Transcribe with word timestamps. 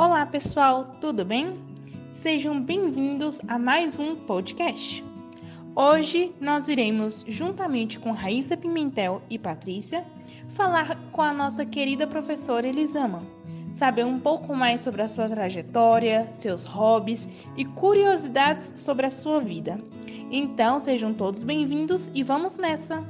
Olá, 0.00 0.24
pessoal, 0.24 0.96
tudo 0.98 1.26
bem? 1.26 1.58
Sejam 2.10 2.58
bem-vindos 2.58 3.38
a 3.46 3.58
mais 3.58 3.98
um 3.98 4.16
podcast. 4.16 5.04
Hoje 5.76 6.32
nós 6.40 6.68
iremos, 6.68 7.22
juntamente 7.28 7.98
com 7.98 8.10
Raíssa 8.10 8.56
Pimentel 8.56 9.20
e 9.28 9.38
Patrícia, 9.38 10.02
falar 10.54 10.96
com 11.12 11.20
a 11.20 11.34
nossa 11.34 11.66
querida 11.66 12.06
professora 12.06 12.66
Elisama, 12.66 13.22
saber 13.68 14.06
um 14.06 14.18
pouco 14.18 14.56
mais 14.56 14.80
sobre 14.80 15.02
a 15.02 15.08
sua 15.08 15.28
trajetória, 15.28 16.32
seus 16.32 16.64
hobbies 16.64 17.28
e 17.54 17.66
curiosidades 17.66 18.72
sobre 18.76 19.04
a 19.04 19.10
sua 19.10 19.38
vida. 19.38 19.78
Então, 20.32 20.80
sejam 20.80 21.12
todos 21.12 21.42
bem-vindos 21.42 22.10
e 22.14 22.22
vamos 22.22 22.56
nessa! 22.56 23.04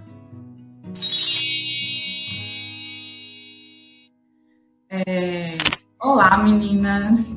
É, 4.93 5.39
olá, 6.00 6.39
meninas! 6.39 7.36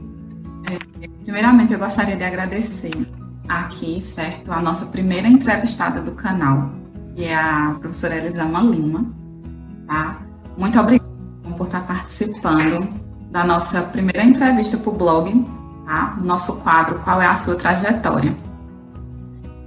É, 0.66 0.80
primeiramente, 1.24 1.74
eu 1.74 1.80
gostaria 1.80 2.16
de 2.16 2.24
agradecer 2.24 2.92
aqui, 3.48 4.02
certo, 4.02 4.52
a 4.52 4.62
nossa 4.62 4.86
primeira 4.86 5.28
entrevistada 5.28 6.02
do 6.02 6.14
canal, 6.14 6.70
que 7.16 7.26
é 7.26 7.36
a 7.36 7.76
professora 7.80 8.16
Elisama 8.16 8.62
Lima, 8.62 9.06
tá? 9.86 10.22
Muito 10.58 10.80
obrigada 10.80 11.12
por 11.58 11.66
estar 11.68 11.82
participando 11.82 12.88
da 13.32 13.44
nossa 13.44 13.82
primeira 13.82 14.24
entrevista 14.24 14.78
para 14.78 14.90
o 14.90 14.96
blog, 14.96 15.46
tá? 15.86 16.18
Nosso 16.22 16.62
quadro 16.62 17.00
Qual 17.00 17.22
é 17.22 17.26
a 17.26 17.36
sua 17.36 17.56
trajetória? 17.56 18.36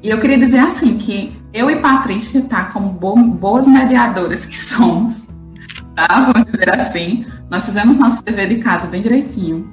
E 0.03 0.09
eu 0.09 0.19
queria 0.19 0.39
dizer 0.39 0.61
assim 0.61 0.97
que 0.97 1.37
eu 1.53 1.71
e 1.71 1.81
Patrícia, 1.81 2.43
tá, 2.43 2.65
como 2.67 2.89
boas 2.91 3.67
mediadoras 3.67 4.47
que 4.47 4.59
somos, 4.59 5.27
tá? 5.95 6.33
Vamos 6.33 6.51
dizer 6.51 6.71
assim, 6.71 7.27
nós 7.51 7.65
fizemos 7.65 7.97
nosso 7.97 8.23
dever 8.23 8.49
de 8.49 8.57
casa 8.57 8.87
bem 8.87 9.03
direitinho. 9.03 9.73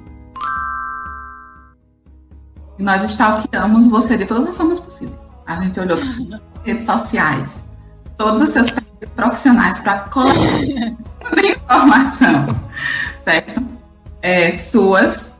E 2.78 2.82
nós 2.82 3.02
stalkeamos 3.02 3.86
você 3.86 4.16
de 4.16 4.24
todas 4.24 4.48
as 4.48 4.56
formas 4.56 4.80
possíveis. 4.80 5.18
A 5.46 5.56
gente 5.56 5.78
olhou 5.78 5.98
redes 6.64 6.86
sociais, 6.86 7.62
todos 8.16 8.40
os 8.40 8.48
seus 8.50 8.70
profissionais 9.14 9.78
para 9.80 10.00
coletar 10.00 10.96
informação, 11.44 12.46
certo? 13.24 13.62
É, 14.22 14.52
suas, 14.52 15.32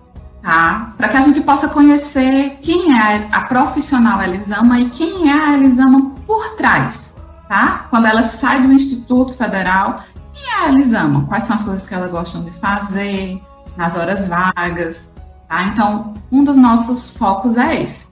tá? 0.42 0.92
Para 0.96 1.08
que 1.08 1.16
a 1.16 1.20
gente 1.22 1.40
possa 1.40 1.68
conhecer 1.68 2.58
quem 2.60 2.98
é 2.98 3.28
a 3.32 3.40
profissional 3.42 4.22
Elisama 4.22 4.78
e 4.78 4.90
quem 4.90 5.30
é 5.30 5.32
a 5.32 5.54
Elisama 5.54 6.10
por 6.26 6.50
trás, 6.56 7.14
tá? 7.48 7.86
Quando 7.88 8.06
ela 8.06 8.24
sai 8.24 8.60
do 8.60 8.72
Instituto 8.72 9.32
Federal, 9.34 10.04
a 10.50 10.68
Elisama? 10.68 11.26
Quais 11.26 11.44
são 11.44 11.56
as 11.56 11.62
coisas 11.62 11.86
que 11.86 11.94
ela 11.94 12.08
gosta 12.08 12.38
de 12.40 12.50
fazer 12.50 13.40
nas 13.76 13.96
horas 13.96 14.28
vagas, 14.28 15.10
tá? 15.48 15.64
Então, 15.64 16.14
um 16.30 16.44
dos 16.44 16.56
nossos 16.56 17.16
focos 17.16 17.56
é 17.56 17.82
esse. 17.82 18.06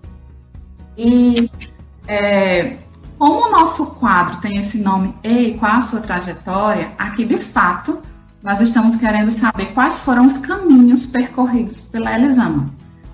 E 0.96 1.50
é, 2.06 2.76
como 3.18 3.46
o 3.46 3.50
nosso 3.50 3.94
quadro 3.94 4.38
tem 4.38 4.58
esse 4.58 4.78
nome 4.78 5.14
Ei, 5.22 5.56
qual 5.56 5.72
a 5.72 5.80
sua 5.80 6.00
trajetória? 6.00 6.92
Aqui, 6.98 7.24
de 7.24 7.38
fato, 7.38 8.00
nós 8.42 8.60
estamos 8.60 8.96
querendo 8.96 9.30
saber 9.30 9.66
quais 9.66 10.02
foram 10.02 10.26
os 10.26 10.38
caminhos 10.38 11.06
percorridos 11.06 11.80
pela 11.80 12.12
Elisama. 12.12 12.66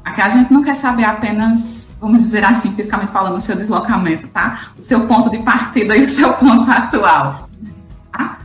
Aqui 0.04 0.22
a 0.22 0.28
gente 0.30 0.52
não 0.52 0.62
quer 0.62 0.74
saber 0.74 1.04
apenas, 1.04 1.98
vamos 2.00 2.22
dizer 2.22 2.42
assim, 2.42 2.72
fisicamente 2.72 3.12
falando, 3.12 3.36
o 3.36 3.40
seu 3.40 3.54
deslocamento, 3.54 4.26
tá? 4.28 4.60
O 4.78 4.80
seu 4.80 5.06
ponto 5.06 5.28
de 5.28 5.38
partida 5.42 5.94
e 5.96 6.02
o 6.02 6.08
seu 6.08 6.32
ponto 6.32 6.70
atual. 6.70 7.47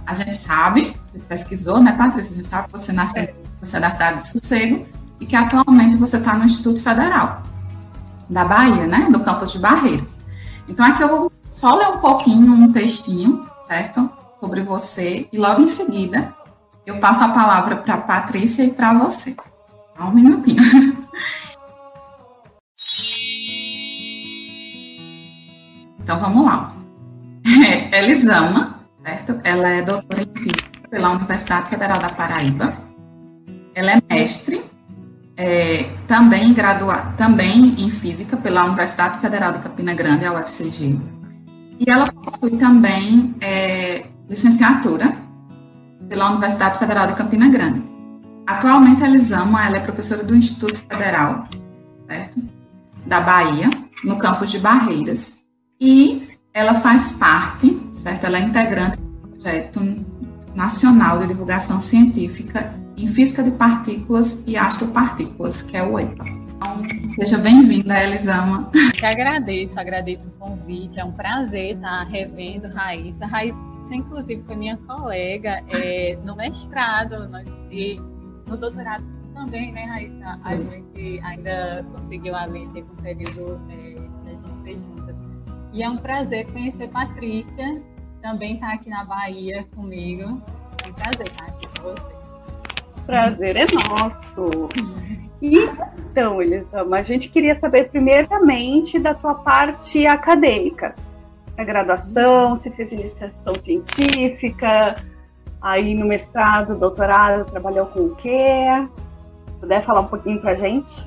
A 0.05 0.13
gente 0.13 0.33
sabe, 0.33 0.93
gente 1.13 1.25
pesquisou, 1.25 1.81
né, 1.81 1.93
Patrícia? 1.93 2.33
A 2.33 2.35
gente 2.35 2.47
sabe 2.47 2.67
que 2.67 2.73
você 2.73 2.91
nasceu, 2.91 3.33
você 3.61 3.77
é 3.77 3.79
da 3.79 3.91
cidade 3.91 4.17
de 4.19 4.27
Sossego 4.27 4.85
e 5.19 5.25
que 5.25 5.35
atualmente 5.35 5.95
você 5.95 6.17
está 6.17 6.33
no 6.33 6.45
Instituto 6.45 6.81
Federal 6.81 7.41
da 8.29 8.43
Bahia, 8.43 8.85
né? 8.85 9.07
Do 9.09 9.19
campus 9.21 9.51
de 9.51 9.59
Barreiras. 9.59 10.17
Então 10.67 10.85
aqui 10.85 11.03
eu 11.03 11.07
vou 11.07 11.31
só 11.51 11.75
ler 11.75 11.87
um 11.87 11.99
pouquinho 11.99 12.51
um 12.51 12.71
textinho, 12.71 13.47
certo? 13.67 14.09
Sobre 14.39 14.61
você 14.61 15.27
e 15.31 15.37
logo 15.37 15.61
em 15.61 15.67
seguida 15.67 16.33
eu 16.85 16.99
passo 16.99 17.23
a 17.23 17.29
palavra 17.29 17.77
para 17.77 17.97
Patrícia 17.97 18.63
e 18.63 18.71
para 18.71 18.93
você. 18.93 19.35
Só 19.95 20.03
um 20.03 20.11
minutinho. 20.11 21.03
Então 26.03 26.19
vamos 26.19 26.45
lá. 26.45 26.73
É, 27.65 27.97
Elisama, 28.03 28.72
certo? 29.03 29.39
Ela 29.43 29.69
é 29.69 29.81
doutora 29.81 30.21
em 30.21 30.39
Física 30.39 30.87
pela 30.89 31.11
Universidade 31.11 31.69
Federal 31.69 31.99
da 31.99 32.09
Paraíba. 32.09 32.77
Ela 33.75 33.93
é 33.93 34.01
mestre, 34.09 34.63
é, 35.35 35.89
também 36.07 36.55
também 37.17 37.75
em 37.77 37.89
Física 37.89 38.37
pela 38.37 38.65
Universidade 38.65 39.19
Federal 39.19 39.53
de 39.53 39.59
Campina 39.59 39.93
Grande, 39.93 40.25
a 40.25 40.33
UFCG 40.33 41.13
e 41.79 41.89
ela 41.89 42.11
possui 42.11 42.57
também 42.57 43.35
é, 43.41 44.05
licenciatura 44.29 45.17
pela 46.07 46.31
Universidade 46.31 46.79
Federal 46.79 47.07
de 47.07 47.15
Campina 47.15 47.49
Grande. 47.49 47.83
Atualmente, 48.45 49.03
a 49.03 49.07
Elisama 49.07 49.65
ela 49.65 49.77
é 49.77 49.79
professora 49.79 50.23
do 50.23 50.35
Instituto 50.35 50.77
Federal 50.77 51.47
certo? 52.07 52.41
da 53.05 53.21
Bahia, 53.21 53.69
no 54.03 54.17
campus 54.17 54.51
de 54.51 54.59
Barreiras. 54.59 55.41
E 55.79 56.32
ela 56.53 56.75
faz 56.75 57.11
parte, 57.13 57.81
certo? 57.91 58.25
Ela 58.25 58.37
é 58.37 58.41
integrante 58.41 58.97
do 58.97 59.27
projeto 59.27 60.05
nacional 60.53 61.19
de 61.19 61.27
divulgação 61.27 61.79
científica 61.79 62.71
em 62.95 63.07
física 63.07 63.41
de 63.41 63.51
partículas 63.51 64.43
e 64.45 64.55
astropartículas, 64.55 65.63
que 65.63 65.75
é 65.75 65.81
o 65.81 65.99
EPA. 65.99 66.25
Então, 66.27 66.83
seja 67.15 67.39
bem-vinda, 67.39 68.01
Elisama. 68.01 68.69
Eu 69.01 69.09
agradeço, 69.09 69.79
agradeço 69.79 70.27
o 70.27 70.31
convite. 70.33 70.99
É 70.99 71.03
um 71.03 71.11
prazer 71.11 71.75
estar 71.75 72.03
revendo 72.03 72.67
Raíssa. 72.67 73.25
Raíssa, 73.25 73.57
inclusive, 73.91 74.43
foi 74.43 74.55
minha 74.55 74.77
colega 74.77 75.63
é, 75.69 76.15
no 76.23 76.35
mestrado 76.35 77.27
no, 77.27 77.39
e 77.71 77.99
no 78.47 78.55
doutorado 78.55 79.03
também, 79.33 79.71
né, 79.71 79.85
Raíssa? 79.85 80.39
A 80.43 80.55
gente 80.55 81.19
ainda 81.23 81.83
conseguiu 81.95 82.35
ali, 82.35 82.67
ter 82.67 82.83
um 82.83 83.01
período 83.01 83.59
é, 83.71 83.82
E 85.73 85.81
é 85.81 85.89
um 85.89 85.97
prazer 85.97 86.45
conhecer 86.51 86.87
Patrícia, 86.89 87.81
também 88.21 88.53
está 88.53 88.73
aqui 88.73 88.89
na 88.89 89.03
Bahia 89.03 89.65
comigo. 89.75 90.39
É 90.85 90.87
um 90.87 90.93
prazer 90.93 91.27
estar 91.27 91.45
aqui 91.45 91.67
com 91.67 91.89
você. 91.89 92.13
Prazer 93.07 93.55
é 93.57 93.65
nosso. 93.89 94.69
Então, 95.41 96.41
Elisama, 96.41 96.97
a 96.97 97.01
gente 97.01 97.27
queria 97.27 97.59
saber 97.59 97.89
primeiramente 97.89 98.99
da 98.99 99.13
tua 99.13 99.35
parte 99.35 100.05
acadêmica. 100.05 100.95
A 101.57 101.63
graduação, 101.63 102.55
se 102.55 102.69
fez 102.69 102.91
iniciação 102.91 103.53
científica, 103.55 104.95
aí 105.61 105.95
no 105.95 106.05
mestrado, 106.05 106.79
doutorado, 106.79 107.49
trabalhou 107.51 107.87
com 107.87 108.01
o 108.01 108.15
quê? 108.15 108.87
Puder 109.59 109.83
falar 109.83 110.01
um 110.01 110.07
pouquinho 110.07 110.39
pra 110.39 110.55
gente? 110.55 111.05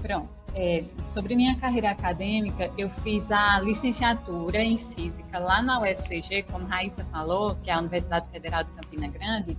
Pronto. 0.00 0.33
É, 0.56 0.84
sobre 1.08 1.34
minha 1.34 1.56
carreira 1.56 1.90
acadêmica, 1.90 2.70
eu 2.78 2.88
fiz 3.02 3.28
a 3.30 3.58
licenciatura 3.60 4.62
em 4.62 4.78
Física 4.78 5.38
lá 5.40 5.60
na 5.60 5.80
UFCG, 5.80 6.44
como 6.44 6.64
Raíssa 6.66 7.04
falou, 7.06 7.56
que 7.56 7.70
é 7.70 7.74
a 7.74 7.80
Universidade 7.80 8.28
Federal 8.30 8.62
de 8.62 8.70
Campina 8.70 9.08
Grande, 9.08 9.58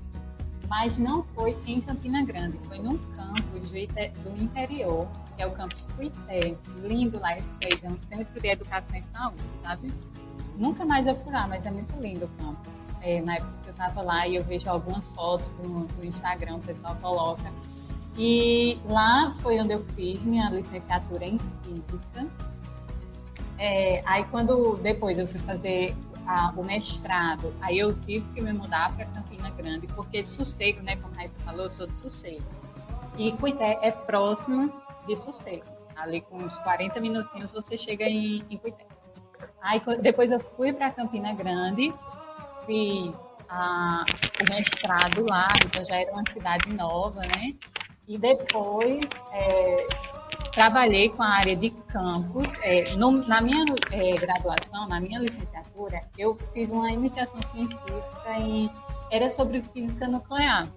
mas 0.70 0.98
não 0.98 1.24
foi 1.24 1.56
em 1.68 1.82
Campina 1.82 2.24
Grande, 2.24 2.58
foi 2.68 2.80
num 2.80 2.98
campus 2.98 3.70
do 3.70 4.42
interior, 4.42 5.08
que 5.36 5.44
é 5.44 5.48
o 5.48 5.52
campus 5.52 5.86
Cuité. 5.96 6.56
Lindo 6.82 7.20
lá, 7.20 7.38
esse 7.38 7.86
é 7.86 7.90
um 7.90 7.98
centro 8.10 8.42
de 8.42 8.48
educação 8.48 8.98
e 8.98 9.04
saúde, 9.14 9.44
sabe? 9.64 9.92
Nunca 10.58 10.86
mais 10.86 11.06
eu 11.06 11.16
fui 11.16 11.34
lá, 11.34 11.46
mas 11.48 11.66
é 11.66 11.72
muito 11.72 11.94
lindo 12.00 12.26
o 12.26 12.30
campus. 12.44 12.72
É, 13.02 13.22
na 13.22 13.36
época 13.36 13.54
que 13.62 13.68
eu 13.68 13.72
estava 13.72 14.02
lá 14.02 14.28
e 14.28 14.36
eu 14.36 14.44
vejo 14.44 14.70
algumas 14.70 15.08
fotos 15.10 15.52
no, 15.60 15.82
no 15.82 16.06
Instagram, 16.06 16.56
o 16.56 16.60
pessoal 16.60 16.96
coloca. 17.02 17.52
E 18.18 18.78
lá 18.86 19.36
foi 19.40 19.60
onde 19.60 19.74
eu 19.74 19.84
fiz 19.96 20.24
minha 20.24 20.50
licenciatura 20.50 21.26
em 21.26 21.38
Física. 21.64 22.26
É, 23.58 24.02
aí 24.06 24.24
quando 24.26 24.78
depois 24.78 25.18
eu 25.18 25.28
fui 25.28 25.40
fazer 25.40 25.96
a, 26.26 26.52
o 26.56 26.66
mestrado, 26.66 27.54
aí 27.62 27.78
eu 27.78 27.94
tive 28.02 28.26
que 28.34 28.42
me 28.42 28.54
mudar 28.54 28.94
para 28.96 29.06
Campina 29.06 29.50
Grande, 29.52 29.88
porque 29.88 30.24
Sossego, 30.24 30.82
né, 30.82 30.96
como 30.98 31.14
a 31.14 31.18
Raíssa 31.18 31.36
falou, 31.44 31.64
eu 31.64 31.70
sou 31.70 31.88
de 31.88 31.98
Sossego. 31.98 32.44
E 33.18 33.32
Cuité 33.34 33.80
é 33.82 33.92
próximo 33.92 34.72
de 35.08 35.16
Sossego. 35.18 35.66
Ali 35.96 36.22
com 36.22 36.38
uns 36.38 36.58
40 36.60 37.00
minutinhos 37.00 37.52
você 37.52 37.78
chega 37.78 38.06
em, 38.06 38.42
em 38.50 38.58
Cuité. 38.58 38.86
Aí 39.62 39.82
depois 40.02 40.32
eu 40.32 40.40
fui 40.40 40.74
para 40.74 40.92
Campina 40.92 41.34
Grande, 41.34 41.94
fiz 42.66 43.16
a, 43.50 44.04
o 44.42 44.50
mestrado 44.50 45.26
lá, 45.26 45.48
então 45.66 45.86
já 45.86 45.96
era 45.96 46.12
uma 46.12 46.24
cidade 46.32 46.72
nova, 46.74 47.22
né? 47.22 47.56
E 48.08 48.18
depois 48.18 49.04
é, 49.32 49.88
trabalhei 50.52 51.10
com 51.10 51.24
a 51.24 51.30
área 51.30 51.56
de 51.56 51.70
campus. 51.70 52.50
É, 52.62 52.94
no, 52.96 53.12
na 53.28 53.42
minha 53.42 53.66
é, 53.92 54.14
graduação, 54.18 54.88
na 54.88 55.00
minha 55.00 55.20
licenciatura, 55.20 56.02
eu 56.18 56.38
fiz 56.54 56.70
uma 56.70 56.92
iniciação 56.92 57.40
científica 57.52 58.40
em 58.40 58.70
era 59.12 59.30
sobre 59.30 59.62
física 59.62 60.08
nuclear. 60.08 60.68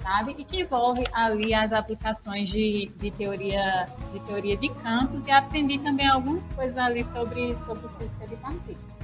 sabe? 0.00 0.36
E 0.38 0.44
que 0.44 0.60
envolve 0.60 1.04
ali 1.12 1.52
as 1.54 1.72
aplicações 1.72 2.48
de, 2.48 2.86
de, 2.96 3.10
teoria, 3.10 3.86
de 4.12 4.20
teoria 4.20 4.56
de 4.56 4.68
campos 4.68 5.26
e 5.26 5.30
aprendi 5.30 5.78
também 5.78 6.06
algumas 6.08 6.48
coisas 6.52 6.76
ali 6.78 7.02
sobre, 7.04 7.56
sobre 7.66 7.88
física 7.98 8.26
de 8.28 8.36
partículas. 8.36 8.96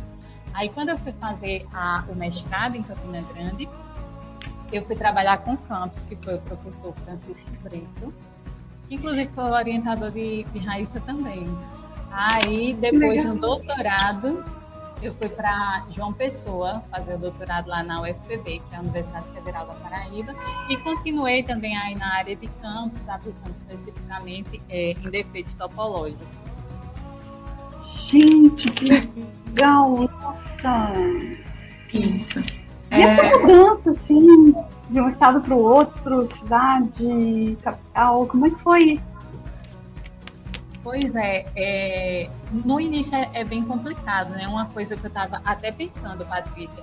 Aí 0.54 0.68
quando 0.68 0.90
eu 0.90 0.98
fui 0.98 1.12
fazer 1.12 1.66
a, 1.72 2.04
o 2.08 2.14
mestrado 2.14 2.76
em 2.76 2.82
Campina 2.82 3.22
Grande, 3.22 3.68
eu 4.72 4.84
fui 4.84 4.96
trabalhar 4.96 5.38
com 5.38 5.56
campus, 5.56 6.04
que 6.04 6.16
foi 6.16 6.34
o 6.34 6.38
professor 6.40 6.94
Francisco 7.04 7.50
Brito, 7.62 8.12
que 8.88 8.94
inclusive 8.94 9.30
foi 9.34 9.44
o 9.44 9.52
orientador 9.52 10.10
de, 10.10 10.44
de 10.44 10.58
Raíssa 10.58 11.00
também. 11.00 11.44
Aí, 12.10 12.74
depois 12.74 13.22
de 13.22 13.28
um 13.28 13.36
doutorado, 13.36 14.44
eu 15.02 15.14
fui 15.14 15.28
para 15.28 15.84
João 15.94 16.12
Pessoa 16.12 16.82
fazer 16.90 17.14
o 17.14 17.18
doutorado 17.18 17.68
lá 17.68 17.82
na 17.82 18.00
UFPB, 18.02 18.60
que 18.60 18.74
é 18.74 18.76
a 18.76 18.80
Universidade 18.80 19.26
Federal 19.34 19.66
da 19.66 19.74
Paraíba, 19.74 20.34
e 20.68 20.76
continuei 20.76 21.42
também 21.42 21.76
aí 21.76 21.94
na 21.96 22.14
área 22.14 22.36
de 22.36 22.46
campos, 22.60 23.08
aplicando 23.08 23.54
especificamente 23.56 24.62
é, 24.68 24.92
em 24.92 25.10
defeitos 25.10 25.54
topológicos. 25.54 26.26
Gente, 28.06 28.70
que 28.70 28.84
legal! 28.84 30.08
Nossa! 30.20 30.92
Isso. 31.92 32.61
E 32.92 33.02
é... 33.02 33.04
essa 33.04 33.38
mudança, 33.38 33.90
assim, 33.90 34.54
de 34.90 35.00
um 35.00 35.08
estado 35.08 35.40
para 35.40 35.54
o 35.54 35.62
outro, 35.62 36.26
cidade, 36.36 37.56
capital, 37.62 38.26
como 38.26 38.46
é 38.46 38.50
que 38.50 38.60
foi? 38.60 39.00
Pois 40.82 41.14
é, 41.14 41.46
é, 41.56 42.30
no 42.50 42.80
início 42.80 43.14
é, 43.14 43.30
é, 43.32 43.44
bem 43.44 43.62
complicado, 43.62 44.30
né? 44.30 44.46
Uma 44.48 44.66
coisa 44.66 44.96
que 44.96 45.04
eu 45.04 45.08
estava 45.08 45.40
até 45.44 45.70
pensando, 45.70 46.26
Patrícia, 46.26 46.82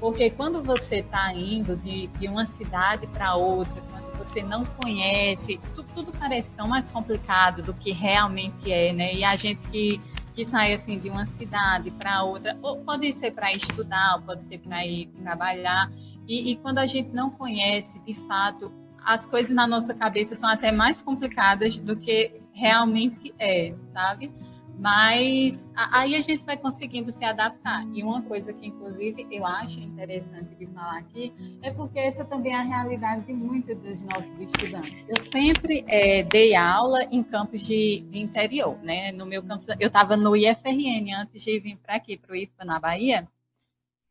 porque 0.00 0.30
quando 0.30 0.62
você 0.62 1.00
está 1.00 1.32
indo 1.34 1.76
de, 1.76 2.06
de 2.06 2.28
uma 2.28 2.46
cidade 2.46 3.06
para 3.08 3.34
outra, 3.34 3.82
quando 3.90 4.18
você 4.18 4.42
não 4.42 4.64
conhece, 4.64 5.58
tudo, 5.74 5.86
tudo, 5.94 6.12
parece 6.18 6.48
tão 6.56 6.68
mais 6.68 6.90
complicado 6.90 7.60
do 7.62 7.74
que 7.74 7.90
realmente 7.90 8.72
é, 8.72 8.92
né? 8.92 9.12
E 9.14 9.24
a 9.24 9.34
gente 9.34 9.60
que, 9.68 10.00
que 10.40 10.46
sai 10.46 10.72
assim 10.72 10.98
de 10.98 11.10
uma 11.10 11.26
cidade 11.26 11.90
para 11.90 12.22
outra, 12.22 12.56
ou 12.62 12.82
pode 12.82 13.12
ser 13.12 13.32
para 13.32 13.52
estudar, 13.52 14.14
ou 14.16 14.22
pode 14.22 14.46
ser 14.46 14.58
para 14.58 14.86
ir 14.86 15.08
trabalhar, 15.08 15.92
e, 16.26 16.52
e 16.52 16.56
quando 16.56 16.78
a 16.78 16.86
gente 16.86 17.10
não 17.10 17.28
conhece, 17.30 18.00
de 18.06 18.14
fato, 18.26 18.72
as 19.04 19.26
coisas 19.26 19.54
na 19.54 19.66
nossa 19.66 19.92
cabeça 19.92 20.34
são 20.36 20.48
até 20.48 20.72
mais 20.72 21.02
complicadas 21.02 21.76
do 21.76 21.94
que 21.94 22.40
realmente 22.54 23.34
é, 23.38 23.74
sabe? 23.92 24.32
Mas 24.80 25.70
aí 25.76 26.16
a 26.16 26.22
gente 26.22 26.42
vai 26.44 26.56
conseguindo 26.56 27.12
se 27.12 27.22
adaptar. 27.22 27.86
E 27.92 28.02
uma 28.02 28.22
coisa 28.22 28.50
que, 28.50 28.66
inclusive, 28.66 29.26
eu 29.30 29.44
acho 29.44 29.78
interessante 29.78 30.54
de 30.54 30.66
falar 30.68 30.98
aqui 30.98 31.34
é 31.60 31.70
porque 31.70 31.98
essa 31.98 32.24
também 32.24 32.52
é 32.52 32.56
a 32.56 32.62
realidade 32.62 33.26
de 33.26 33.34
muitos 33.34 33.76
dos 33.76 34.02
nossos 34.04 34.40
estudantes. 34.40 35.06
Eu 35.06 35.22
sempre 35.30 35.84
é, 35.86 36.22
dei 36.22 36.56
aula 36.56 37.04
em 37.10 37.22
campos 37.22 37.60
de, 37.66 38.06
interior, 38.10 38.78
né? 38.82 39.12
No 39.12 39.26
meu 39.26 39.42
campus, 39.42 39.66
eu 39.78 39.88
estava 39.88 40.16
no 40.16 40.34
IFRN 40.34 41.12
antes 41.14 41.42
de 41.44 41.60
vir 41.60 41.76
para 41.76 41.96
aqui, 41.96 42.16
para 42.16 42.32
o 42.32 42.36
IFA, 42.36 42.64
na 42.64 42.80
Bahia. 42.80 43.28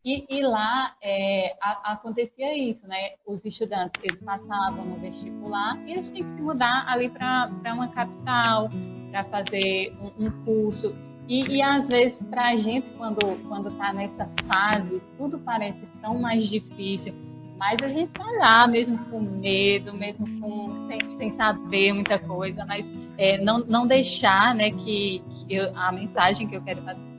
E, 0.06 0.24
e 0.30 0.42
lá 0.44 0.96
é, 1.02 1.58
a, 1.60 1.94
acontecia 1.94 2.56
isso, 2.56 2.88
né? 2.88 3.14
Os 3.26 3.44
estudantes 3.44 4.00
eles 4.04 4.22
passavam 4.22 4.86
no 4.86 4.98
vestibular 4.98 5.78
e 5.88 5.94
eles 5.94 6.12
tinham 6.12 6.30
que 6.30 6.36
se 6.36 6.42
mudar 6.42 6.86
ali 6.88 7.10
para 7.10 7.50
uma 7.74 7.88
capital 7.88 8.70
para 9.10 9.24
fazer 9.26 9.94
um, 10.00 10.26
um 10.26 10.32
curso. 10.44 10.96
E, 11.28 11.58
e, 11.58 11.62
às 11.62 11.88
vezes 11.88 12.24
para 12.24 12.50
a 12.50 12.58
gente 12.58 12.90
quando 12.98 13.68
está 13.68 13.94
nessa 13.94 14.28
fase 14.48 15.00
tudo 15.16 15.38
parece 15.38 15.80
tão 16.02 16.18
mais 16.18 16.50
difícil, 16.50 17.14
mas 17.60 17.78
a 17.84 17.88
gente 17.88 18.12
vai 18.18 18.36
lá 18.38 18.68
mesmo 18.68 18.98
com 19.06 19.20
medo, 19.20 19.94
mesmo 19.94 20.26
com 20.40 20.88
sem, 20.88 21.18
sem 21.18 21.32
saber 21.34 21.94
muita 21.94 22.18
coisa, 22.18 22.66
mas 22.66 22.84
é, 23.18 23.38
não, 23.38 23.60
não 23.68 23.86
deixar, 23.86 24.56
né, 24.56 24.72
que, 24.72 25.22
que 25.46 25.54
eu, 25.54 25.70
a 25.76 25.92
mensagem 25.92 26.48
que 26.48 26.56
eu 26.56 26.64
quero 26.64 26.82
fazer 26.82 27.10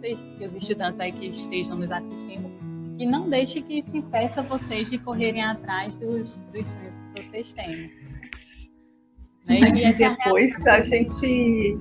que 0.00 0.44
os 0.44 0.54
estudantes 0.54 0.98
aí 0.98 1.12
que 1.12 1.26
estejam 1.26 1.76
nos 1.76 1.92
assistindo, 1.92 2.50
que 2.96 3.06
não 3.06 3.28
deixe 3.28 3.60
que 3.60 3.78
isso 3.78 3.96
impeça 3.96 4.42
vocês 4.42 4.90
de 4.90 4.98
correrem 4.98 5.42
atrás 5.42 5.94
dos, 5.96 6.38
dos 6.52 6.66
sonhos 6.66 6.98
que 6.98 7.22
vocês 7.22 7.52
têm. 7.52 7.90
Né? 9.46 9.58
E, 9.60 9.88
e 9.88 9.92
depois 9.94 10.66
é 10.66 10.70
a, 10.70 10.74
a 10.74 10.82
gente 10.82 11.78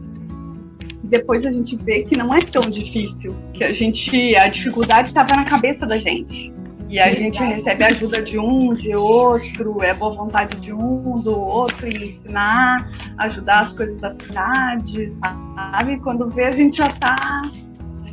depois 1.03 1.45
a 1.45 1.51
gente 1.51 1.75
vê 1.75 2.03
que 2.03 2.15
não 2.15 2.33
é 2.33 2.39
tão 2.39 2.61
difícil, 2.61 3.35
que 3.53 3.63
a 3.63 3.73
gente 3.73 4.35
a 4.35 4.47
dificuldade 4.47 5.07
estava 5.07 5.35
na 5.35 5.45
cabeça 5.45 5.85
da 5.85 5.97
gente. 5.97 6.53
E 6.89 6.99
a 6.99 7.13
gente 7.13 7.37
recebe 7.37 7.83
ajuda 7.83 8.19
de 8.19 8.39
um, 8.39 8.73
de 8.73 8.95
outro, 8.95 9.83
é 9.83 9.93
boa 9.93 10.15
vontade 10.15 10.57
de 10.59 10.73
um, 10.73 11.21
do 11.21 11.39
outro, 11.39 11.87
em 11.87 12.07
ensinar, 12.07 12.89
ajudar 13.19 13.59
as 13.59 13.73
coisas 13.73 13.99
da 13.99 14.09
cidade, 14.09 15.07
sabe? 15.11 15.99
Quando 15.99 16.27
vê, 16.31 16.45
a 16.45 16.51
gente 16.51 16.77
já 16.77 16.87
está 16.87 17.43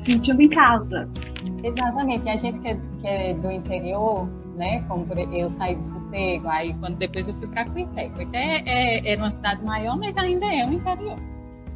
sentindo 0.04 0.43
em 0.43 0.50
casa. 0.50 1.08
Exatamente. 1.64 2.26
E 2.26 2.28
a 2.28 2.37
gente 2.37 2.60
que 2.60 2.69
é, 2.69 2.75
que 3.00 3.06
é, 3.06 3.34
do 3.34 3.50
interior, 3.50 4.28
né? 4.56 4.82
Como 4.88 5.06
eu 5.14 5.50
saí 5.50 5.76
do 5.76 5.85
Sossego, 5.85 6.49
aí 6.49 6.75
quando 6.75 6.97
depois 6.97 7.29
eu 7.29 7.35
fui 7.35 7.47
para 7.49 7.64
Cuité. 7.67 8.08
Cuité 8.11 8.62
é, 8.67 9.14
é 9.14 9.17
uma 9.17 9.31
cidade 9.31 9.64
maior, 9.64 9.97
mas 9.97 10.17
ainda 10.17 10.47
é 10.47 10.64
um 10.64 10.73
interior. 10.73 11.19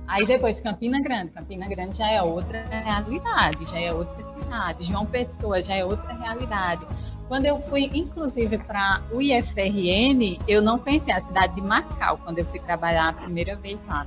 Aí 0.09 0.27
depois 0.27 0.61
Campina 0.61 1.01
Grande. 1.01 1.31
Campina 1.31 1.69
Grande 1.69 1.99
já 1.99 2.11
é 2.11 2.21
outra 2.21 2.65
realidade, 2.69 3.65
já 3.67 3.81
é 3.81 3.93
outra 3.93 4.25
cidade. 4.33 4.85
João 4.85 5.07
Pessoa 5.07 5.63
já 5.63 5.75
é 5.77 5.85
outra 5.85 6.13
realidade. 6.15 6.85
Quando 7.29 7.47
eu 7.47 7.61
fui, 7.61 7.89
inclusive, 7.95 8.59
para 8.59 9.01
o 9.13 9.23
IFRN, 9.23 10.37
eu 10.49 10.61
não 10.61 10.81
conhecia 10.81 11.17
a 11.17 11.21
cidade 11.21 11.55
de 11.55 11.63
Macau, 11.63 12.19
quando 12.19 12.41
eu 12.41 12.45
fui 12.47 12.59
trabalhar 12.59 13.11
a 13.11 13.13
primeira 13.13 13.55
vez 13.55 13.85
lá. 13.87 14.05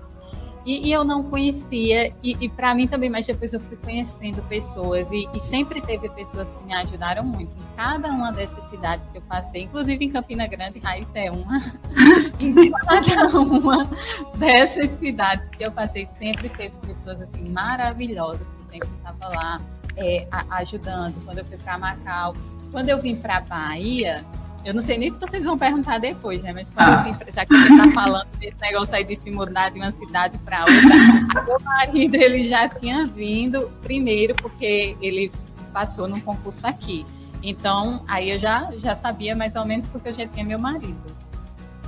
E, 0.65 0.87
e, 0.87 0.93
eu 0.93 1.03
não 1.03 1.23
conhecia, 1.23 2.13
e, 2.23 2.37
e 2.39 2.49
para 2.49 2.73
mim 2.73 2.87
também, 2.87 3.09
mas 3.09 3.25
depois 3.25 3.51
eu 3.51 3.59
fui 3.59 3.75
conhecendo 3.77 4.41
pessoas, 4.43 5.05
e, 5.11 5.27
e, 5.33 5.39
sempre 5.41 5.81
teve 5.81 6.07
pessoas 6.09 6.47
que 6.47 6.65
me 6.65 6.73
ajudaram 6.73 7.23
muito. 7.23 7.51
Em 7.51 7.75
cada 7.75 8.09
uma 8.09 8.31
dessas 8.31 8.63
cidades 8.69 9.09
que 9.09 9.17
eu 9.17 9.21
passei, 9.23 9.63
inclusive 9.63 10.05
em 10.05 10.09
Campina 10.09 10.47
Grande, 10.47 10.79
Raiz 10.79 11.07
é 11.15 11.29
uma, 11.29 11.59
em 12.39 12.71
cada 12.71 13.39
uma 13.39 13.89
dessas 14.37 14.91
cidades 14.99 15.49
que 15.49 15.65
eu 15.65 15.71
passei, 15.71 16.07
sempre 16.17 16.47
teve 16.49 16.75
pessoas 16.77 17.21
assim 17.21 17.49
maravilhosas 17.49 18.47
que 18.47 18.71
sempre 18.71 18.89
estavam 18.97 19.29
lá 19.35 19.61
é, 19.97 20.27
ajudando. 20.51 21.13
Quando 21.25 21.39
eu 21.39 21.45
fui 21.45 21.57
para 21.57 21.77
Macau, 21.77 22.33
quando 22.71 22.89
eu 22.89 23.01
vim 23.01 23.15
para 23.15 23.41
Bahia, 23.41 24.23
eu 24.65 24.73
não 24.73 24.81
sei 24.81 24.97
nem 24.97 25.11
se 25.11 25.19
vocês 25.19 25.43
vão 25.43 25.57
perguntar 25.57 25.97
depois, 25.97 26.41
né? 26.41 26.53
Mas 26.53 26.71
ah. 26.77 27.05
eu 27.25 27.33
já 27.33 27.45
que 27.45 27.55
você 27.55 27.73
está 27.73 27.91
falando 27.91 28.27
desse 28.39 28.55
negócio 28.61 28.95
aí 28.95 29.03
de 29.03 29.17
se 29.17 29.29
mudar 29.29 29.69
de 29.69 29.79
uma 29.79 29.91
cidade 29.91 30.37
para 30.39 30.61
outra, 30.61 31.43
meu 31.45 31.59
marido 31.59 32.15
ele 32.15 32.43
já 32.43 32.69
tinha 32.69 33.05
vindo 33.05 33.69
primeiro 33.81 34.33
porque 34.35 34.95
ele 35.01 35.31
passou 35.73 36.07
num 36.07 36.19
concurso 36.19 36.65
aqui. 36.65 37.05
Então, 37.41 38.03
aí 38.07 38.31
eu 38.31 38.39
já, 38.39 38.69
já 38.77 38.95
sabia 38.95 39.35
mais 39.35 39.53
ou 39.55 39.65
menos 39.65 39.85
porque 39.87 40.09
eu 40.09 40.13
já 40.13 40.25
tinha 40.27 40.45
meu 40.45 40.59
marido. 40.59 41.13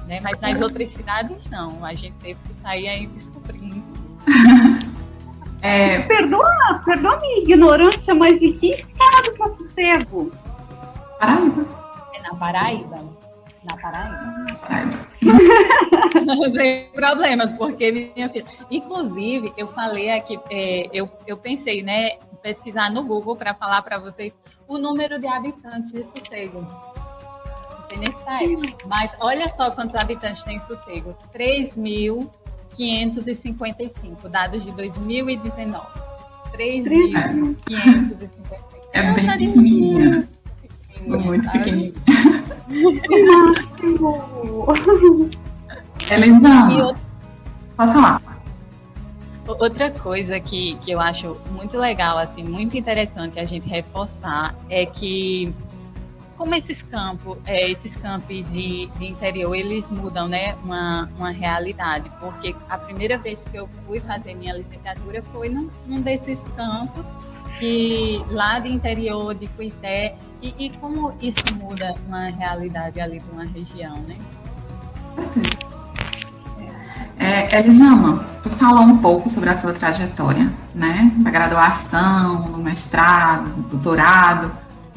Né? 0.06 0.20
Mas 0.22 0.40
nas 0.42 0.60
outras 0.60 0.92
cidades 0.92 1.50
não. 1.50 1.84
A 1.84 1.94
gente 1.94 2.14
teve 2.16 2.38
que 2.46 2.62
sair 2.62 2.88
aí 2.88 3.08
descobrindo. 3.08 3.84
É... 5.62 6.02
Perdoa, 6.02 6.80
perdoa 6.86 7.18
minha 7.20 7.40
ignorância, 7.40 8.14
mas 8.14 8.40
de 8.40 8.52
que 8.52 8.74
estado 8.74 9.34
para 9.36 9.50
sossego? 9.50 10.30
Paraíba 11.20 11.85
na 12.26 12.36
Paraíba. 12.36 13.00
Na 13.64 13.78
Paraíba. 13.78 14.20
Não 16.26 16.52
tem 16.52 16.92
problemas, 16.92 17.54
porque 17.54 18.12
minha 18.16 18.30
filha. 18.30 18.46
Inclusive, 18.72 19.54
eu 19.58 19.68
falei 19.68 20.10
aqui, 20.12 20.40
é, 20.50 20.90
eu, 20.92 21.08
eu 21.28 21.38
pensei, 21.38 21.84
né, 21.84 22.18
pesquisar 22.42 22.90
no 22.92 23.04
Google 23.04 23.36
para 23.36 23.54
falar 23.54 23.84
para 23.84 24.00
vocês 24.00 24.34
o 24.68 24.80
número 24.80 25.20
de 25.20 25.28
habitantes 25.28 25.92
de 25.92 26.04
Sossego. 26.04 26.62
Não 26.62 27.86
sei 27.88 27.98
nem 27.98 28.18
se 28.18 28.28
aí. 28.28 28.58
Mas 28.86 29.12
olha 29.20 29.48
só 29.54 29.70
quantos 29.72 29.96
habitantes 29.96 30.42
tem 30.44 30.60
Sossego: 30.62 31.16
3.555, 31.34 34.30
dados 34.30 34.64
de 34.64 34.72
2019. 34.72 35.86
3.555. 36.54 38.30
É 38.94 39.14
bem 39.14 39.28
pequenininha. 39.28 40.30
Muito 41.02 41.52
pequenininho. 41.52 41.94
Elisa, 46.10 46.96
pode 47.76 47.94
falar. 47.94 48.22
Outra 49.48 49.92
coisa 49.92 50.40
que, 50.40 50.76
que 50.76 50.92
eu 50.92 51.00
acho 51.00 51.38
muito 51.52 51.78
legal, 51.78 52.18
assim, 52.18 52.44
muito 52.44 52.76
interessante 52.76 53.40
a 53.40 53.46
gente 53.46 53.68
reforçar 53.68 54.56
é 54.70 54.86
que 54.86 55.54
como 56.38 56.54
esses 56.54 56.82
campos, 56.84 57.38
é, 57.46 57.72
esses 57.72 57.96
campos 57.98 58.52
de, 58.52 58.88
de, 58.88 59.06
interior, 59.06 59.56
eles 59.56 59.90
mudam, 59.90 60.28
né, 60.28 60.56
uma, 60.64 61.10
uma 61.18 61.32
realidade, 61.32 62.12
porque 62.20 62.56
a 62.70 62.78
primeira 62.78 63.18
vez 63.18 63.44
que 63.46 63.58
eu 63.58 63.68
fui 63.86 64.00
fazer 64.00 64.34
minha 64.34 64.54
licenciatura 64.54 65.22
foi 65.24 65.50
num, 65.50 65.70
num 65.86 66.02
desses 66.02 66.40
campos 66.56 67.06
que 67.60 68.24
lá 68.30 68.60
do 68.60 68.68
interior 68.68 69.34
de 69.34 69.48
Cuité, 69.48 70.16
e, 70.42 70.54
e 70.58 70.70
como 70.78 71.14
isso 71.22 71.44
muda 71.56 71.94
uma 72.08 72.30
realidade 72.30 73.00
ali 73.00 73.20
de 73.20 73.32
uma 73.32 73.46
região, 73.46 73.96
né? 74.08 74.16
É, 77.18 77.60
Elisama, 77.60 78.26
tu 78.44 78.50
falou 78.50 78.84
um 78.84 78.98
pouco 78.98 79.28
sobre 79.30 79.50
a 79.50 79.56
tua 79.56 79.74
trajetória, 79.74 80.52
né? 80.74 81.12
Da 81.18 81.32
graduação, 81.32 82.50
no 82.50 82.58
mestrado, 82.58 83.50
no 83.56 83.64
doutorado, 83.64 84.52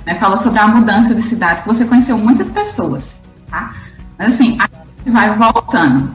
né? 0.05 0.15
Falou 0.17 0.37
sobre 0.37 0.59
a 0.59 0.67
mudança 0.67 1.15
de 1.15 1.23
cidade, 1.23 1.63
que 1.63 1.69
você 1.69 1.85
conheceu 1.85 2.19
muitas 2.19 2.51
pessoas, 2.51 3.21
tá? 3.49 3.73
Mas 4.19 4.35
assim, 4.35 4.59
a 4.61 4.69
gente 4.99 5.11
vai 5.11 5.33
voltando. 5.35 6.11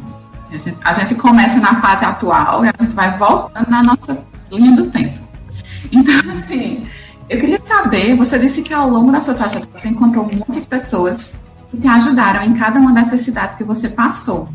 A 0.51 0.57
gente, 0.57 0.77
a 0.83 0.93
gente 0.93 1.15
começa 1.15 1.59
na 1.59 1.81
fase 1.81 2.05
atual 2.05 2.65
e 2.65 2.69
a 2.69 2.73
gente 2.79 2.93
vai 2.93 3.17
voltando 3.17 3.69
na 3.69 3.81
nossa 3.81 4.17
linha 4.51 4.75
do 4.75 4.91
tempo. 4.91 5.22
Então, 5.93 6.31
assim, 6.31 6.85
eu 7.29 7.39
queria 7.39 7.59
saber, 7.59 8.15
você 8.15 8.39
disse 8.39 8.63
que 8.63 8.73
ao 8.73 8.89
longo 8.89 9.11
da 9.11 9.21
sua 9.21 9.35
trajetória 9.35 9.79
você 9.79 9.89
encontrou 9.89 10.25
muitas 10.25 10.65
pessoas 10.65 11.37
que 11.69 11.77
te 11.77 11.87
ajudaram 11.87 12.43
em 12.43 12.53
cada 12.53 12.79
uma 12.79 12.91
dessas 12.91 13.21
cidades 13.21 13.55
que 13.55 13.63
você 13.63 13.87
passou. 13.89 14.49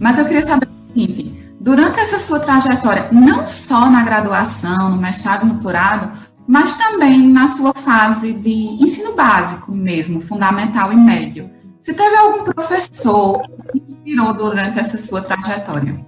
Mas 0.00 0.18
eu 0.18 0.24
queria 0.24 0.42
saber 0.42 0.66
o 0.66 0.88
seguinte: 0.88 1.52
durante 1.60 2.00
essa 2.00 2.18
sua 2.18 2.40
trajetória, 2.40 3.10
não 3.12 3.46
só 3.46 3.90
na 3.90 4.02
graduação, 4.02 4.90
no 4.90 4.96
mestrado, 4.96 5.44
no 5.44 5.54
doutorado, 5.54 6.16
mas 6.46 6.76
também 6.76 7.28
na 7.28 7.46
sua 7.46 7.74
fase 7.74 8.32
de 8.32 8.82
ensino 8.82 9.14
básico 9.14 9.70
mesmo, 9.70 10.20
fundamental 10.20 10.92
e 10.92 10.96
médio, 10.96 11.50
você 11.80 11.92
teve 11.92 12.16
algum 12.16 12.44
professor 12.44 13.42
que 13.70 13.78
inspirou 13.78 14.34
durante 14.34 14.78
essa 14.78 14.96
sua 14.96 15.20
trajetória? 15.20 16.04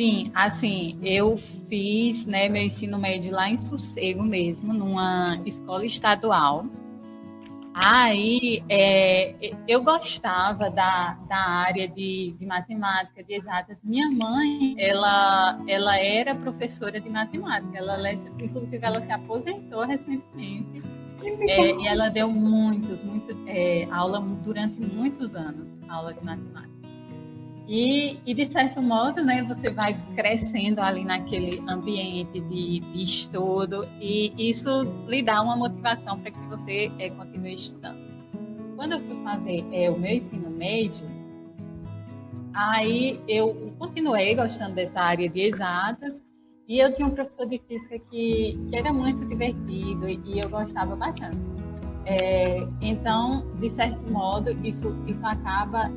Sim, 0.00 0.32
assim, 0.34 0.98
eu 1.02 1.36
fiz 1.68 2.24
né, 2.24 2.48
meu 2.48 2.62
ensino 2.62 2.98
médio 2.98 3.30
lá 3.30 3.50
em 3.50 3.58
Sossego 3.58 4.22
mesmo, 4.22 4.72
numa 4.72 5.38
escola 5.44 5.84
estadual. 5.84 6.64
Aí 7.74 8.64
é, 8.66 9.34
eu 9.68 9.84
gostava 9.84 10.70
da, 10.70 11.18
da 11.28 11.36
área 11.36 11.86
de, 11.86 12.34
de 12.38 12.46
matemática, 12.46 13.22
de 13.22 13.34
exatas. 13.34 13.76
Minha 13.84 14.10
mãe, 14.10 14.74
ela, 14.78 15.60
ela 15.68 15.98
era 15.98 16.34
professora 16.34 16.98
de 16.98 17.10
matemática. 17.10 17.76
Ela, 17.76 17.98
inclusive, 18.38 18.80
ela 18.80 19.04
se 19.04 19.12
aposentou 19.12 19.84
recentemente. 19.84 20.80
É, 21.46 21.74
e 21.78 21.86
ela 21.86 22.08
deu 22.08 22.30
muitos, 22.30 23.02
muitos 23.02 23.36
é, 23.46 23.86
aula 23.90 24.18
durante 24.18 24.80
muitos 24.80 25.34
anos, 25.34 25.68
aula 25.90 26.14
de 26.14 26.24
matemática. 26.24 26.69
E, 27.72 28.18
e, 28.26 28.34
de 28.34 28.46
certo 28.46 28.82
modo, 28.82 29.22
né, 29.24 29.44
você 29.44 29.70
vai 29.70 29.96
crescendo 30.16 30.80
ali 30.80 31.04
naquele 31.04 31.62
ambiente 31.70 32.40
de, 32.40 32.80
de 32.80 33.02
estudo 33.04 33.86
e 34.00 34.32
isso 34.36 34.68
lhe 35.06 35.22
dá 35.22 35.40
uma 35.40 35.56
motivação 35.56 36.18
para 36.18 36.32
que 36.32 36.48
você 36.48 36.90
é, 36.98 37.10
continue 37.10 37.54
estudando. 37.54 38.00
Quando 38.74 38.94
eu 38.94 39.00
fui 39.02 39.22
fazer 39.22 39.64
é, 39.70 39.88
o 39.88 39.96
meu 39.96 40.10
ensino 40.10 40.50
médio, 40.50 41.06
aí 42.52 43.20
eu 43.28 43.72
continuei 43.78 44.34
gostando 44.34 44.74
dessa 44.74 45.00
área 45.00 45.28
de 45.28 45.40
exatas 45.40 46.24
e 46.66 46.80
eu 46.80 46.92
tinha 46.92 47.06
um 47.06 47.12
professor 47.12 47.46
de 47.46 47.60
física 47.68 48.00
que, 48.10 48.58
que 48.68 48.76
era 48.76 48.92
muito 48.92 49.24
divertido 49.28 50.08
e, 50.08 50.40
eu 50.40 50.50
gostava 50.50 50.96
bastante. 50.96 51.38
É, 52.04 52.66
então, 52.80 53.46
de 53.60 53.70
certo 53.70 54.10
modo, 54.10 54.50
isso, 54.66 54.92
isso 55.06 55.24
acaba 55.24 55.88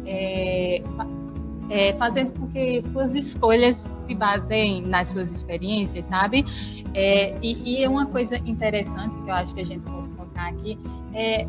é, 1.74 1.90
é, 1.90 1.98
fazendo 1.98 2.40
com 2.40 2.48
que 2.50 2.84
suas 2.84 3.14
escolhas 3.16 3.76
se 4.08 4.14
baseiem 4.14 4.84
nas 4.84 5.10
suas 5.10 5.32
experiências, 5.32 6.06
sabe? 6.08 6.46
É, 6.94 7.36
e, 7.42 7.80
e 7.80 7.84
é 7.84 7.90
uma 7.90 8.06
coisa 8.06 8.38
interessante 8.38 9.16
que 9.24 9.30
eu 9.30 9.34
acho 9.34 9.56
que 9.56 9.62
a 9.62 9.66
gente 9.66 9.82
pode 9.82 10.08
colocar 10.10 10.50
aqui 10.50 10.80
é 11.14 11.48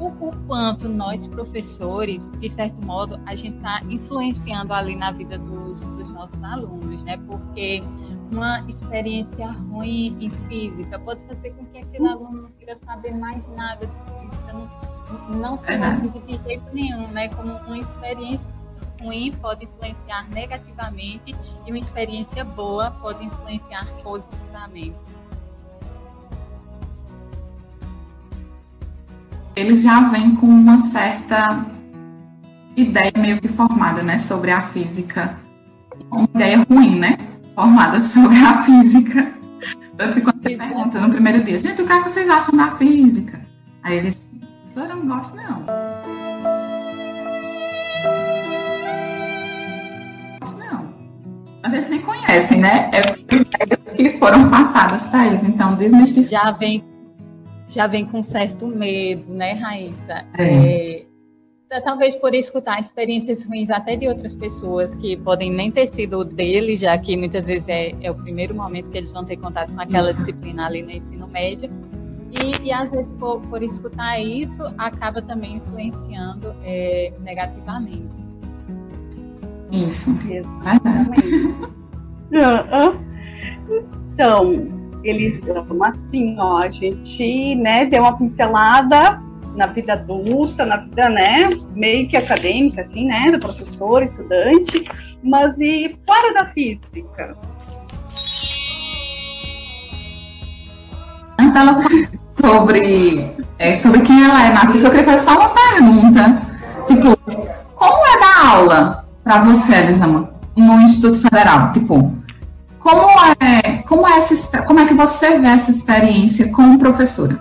o, 0.00 0.06
o 0.06 0.36
quanto 0.46 0.88
nós, 0.88 1.26
professores, 1.26 2.28
de 2.40 2.50
certo 2.50 2.84
modo, 2.84 3.20
a 3.26 3.36
gente 3.36 3.56
está 3.58 3.80
influenciando 3.88 4.72
ali 4.72 4.96
na 4.96 5.12
vida 5.12 5.38
dos, 5.38 5.84
dos 5.84 6.10
nossos 6.10 6.42
alunos, 6.42 7.04
né? 7.04 7.18
Porque 7.28 7.82
uma 8.32 8.60
experiência 8.68 9.46
ruim 9.46 10.16
em 10.20 10.30
física 10.48 10.98
pode 10.98 11.22
fazer 11.24 11.50
com 11.50 11.64
que 11.66 11.78
aquele 11.78 12.08
aluno 12.08 12.42
não 12.42 12.50
queira 12.52 12.76
saber 12.84 13.14
mais 13.14 13.46
nada 13.54 13.86
de 13.86 13.92
física, 13.92 14.52
não, 14.52 15.38
não 15.38 15.58
se 15.58 15.76
motive 15.76 16.26
de 16.26 16.42
jeito 16.44 16.74
nenhum, 16.74 17.06
né? 17.08 17.28
Como 17.28 17.52
uma 17.52 17.78
experiência 17.78 18.59
ruim 19.00 19.32
pode 19.40 19.64
influenciar 19.64 20.28
negativamente 20.30 21.34
e 21.66 21.70
uma 21.70 21.78
experiência 21.78 22.44
boa 22.44 22.90
pode 22.90 23.24
influenciar 23.24 23.86
positivamente. 24.02 24.98
Eles 29.56 29.82
já 29.82 30.00
vêm 30.08 30.34
com 30.36 30.46
uma 30.46 30.80
certa 30.80 31.66
ideia 32.76 33.12
meio 33.16 33.40
que 33.40 33.48
formada, 33.48 34.02
né, 34.02 34.16
sobre 34.18 34.50
a 34.50 34.60
física. 34.60 35.38
Uma 36.10 36.24
ideia 36.34 36.64
ruim, 36.68 36.98
né? 36.98 37.18
Formada 37.54 38.00
sobre 38.02 38.38
a 38.38 38.62
física. 38.62 39.32
Tanto 39.96 40.14
que 40.14 40.20
quando 40.22 40.42
você 40.42 40.56
pergunta 40.56 41.00
no 41.00 41.10
primeiro 41.10 41.44
dia, 41.44 41.58
gente, 41.58 41.82
o 41.82 41.86
que, 41.86 41.92
é 41.92 42.02
que 42.02 42.10
vocês 42.10 42.28
acham 42.28 42.56
da 42.56 42.70
física? 42.70 43.40
Aí 43.82 43.98
eles, 43.98 44.30
eu 44.74 44.88
não 44.88 45.06
gosto 45.06 45.36
não. 45.36 45.79
Mas 51.62 51.74
eles 51.74 51.90
nem 51.90 52.00
conhecem, 52.00 52.60
né? 52.60 52.90
É 52.92 53.12
que 53.94 54.18
foram 54.18 54.48
passadas 54.48 55.06
para 55.08 55.26
eles. 55.26 55.44
Então, 55.44 55.74
desmistificar. 55.76 56.46
Já 56.46 56.50
vem, 56.52 56.84
já 57.68 57.86
vem 57.86 58.06
com 58.06 58.22
certo 58.22 58.66
medo, 58.66 59.32
né, 59.32 59.52
Raíssa? 59.52 60.24
É. 60.38 61.04
É, 61.70 61.80
talvez 61.80 62.16
por 62.16 62.34
escutar 62.34 62.80
experiências 62.80 63.44
ruins 63.44 63.70
até 63.70 63.94
de 63.94 64.08
outras 64.08 64.34
pessoas 64.34 64.92
que 64.96 65.16
podem 65.18 65.52
nem 65.52 65.70
ter 65.70 65.86
sido 65.86 66.24
deles, 66.24 66.80
já 66.80 66.96
que 66.98 67.16
muitas 67.16 67.46
vezes 67.46 67.68
é, 67.68 67.92
é 68.02 68.10
o 68.10 68.14
primeiro 68.14 68.54
momento 68.54 68.88
que 68.88 68.98
eles 68.98 69.12
vão 69.12 69.24
ter 69.24 69.36
contato 69.36 69.72
com 69.72 69.80
aquela 69.80 70.10
isso. 70.10 70.18
disciplina 70.18 70.66
ali 70.66 70.82
no 70.82 70.90
ensino 70.90 71.28
médio. 71.28 71.70
E, 72.32 72.66
e 72.66 72.72
às 72.72 72.90
vezes, 72.90 73.12
por, 73.14 73.40
por 73.42 73.62
escutar 73.62 74.20
isso, 74.20 74.62
acaba 74.78 75.20
também 75.20 75.56
influenciando 75.56 76.54
é, 76.62 77.12
negativamente. 77.20 78.19
Isso. 79.70 80.16
Exatamente. 80.28 81.54
então, 84.12 84.80
eles 85.02 85.40
assim, 85.82 86.36
ó, 86.38 86.58
a 86.58 86.70
gente, 86.70 87.54
né, 87.56 87.86
deu 87.86 88.02
uma 88.02 88.16
pincelada 88.16 89.20
na 89.54 89.66
vida 89.66 89.94
adulta, 89.94 90.64
na 90.64 90.76
vida, 90.78 91.08
né, 91.08 91.50
meio 91.74 92.08
que 92.08 92.16
acadêmica, 92.16 92.82
assim, 92.82 93.06
né, 93.06 93.30
do 93.32 93.38
professor, 93.38 94.02
estudante, 94.02 94.84
mas 95.22 95.58
e 95.58 95.96
fora 96.06 96.34
da 96.34 96.46
física? 96.46 97.36
Ela 101.38 101.82
sobre, 102.34 103.36
é, 103.58 103.76
sobre 103.76 104.00
quem 104.02 104.24
ela 104.24 104.46
é 104.46 104.52
na 104.52 104.70
física, 104.70 104.88
eu 104.88 104.90
queria 104.90 105.04
fazer 105.04 105.24
só 105.24 105.36
uma 105.36 105.48
pergunta. 105.48 106.42
Tipo, 106.86 107.16
como 107.74 108.06
é 108.06 108.20
da 108.20 108.48
aula? 108.48 108.99
Para 109.30 109.44
você, 109.44 109.72
Elisama, 109.76 110.28
no 110.56 110.80
Instituto 110.80 111.20
Federal? 111.20 111.70
Tipo, 111.70 112.12
como 112.80 113.08
é, 113.38 113.76
como 113.82 114.08
é, 114.08 114.18
essa, 114.18 114.62
como 114.62 114.80
é 114.80 114.86
que 114.88 114.94
você 114.94 115.38
vê 115.38 115.46
essa 115.46 115.70
experiência 115.70 116.50
como 116.50 116.80
professora? 116.80 117.40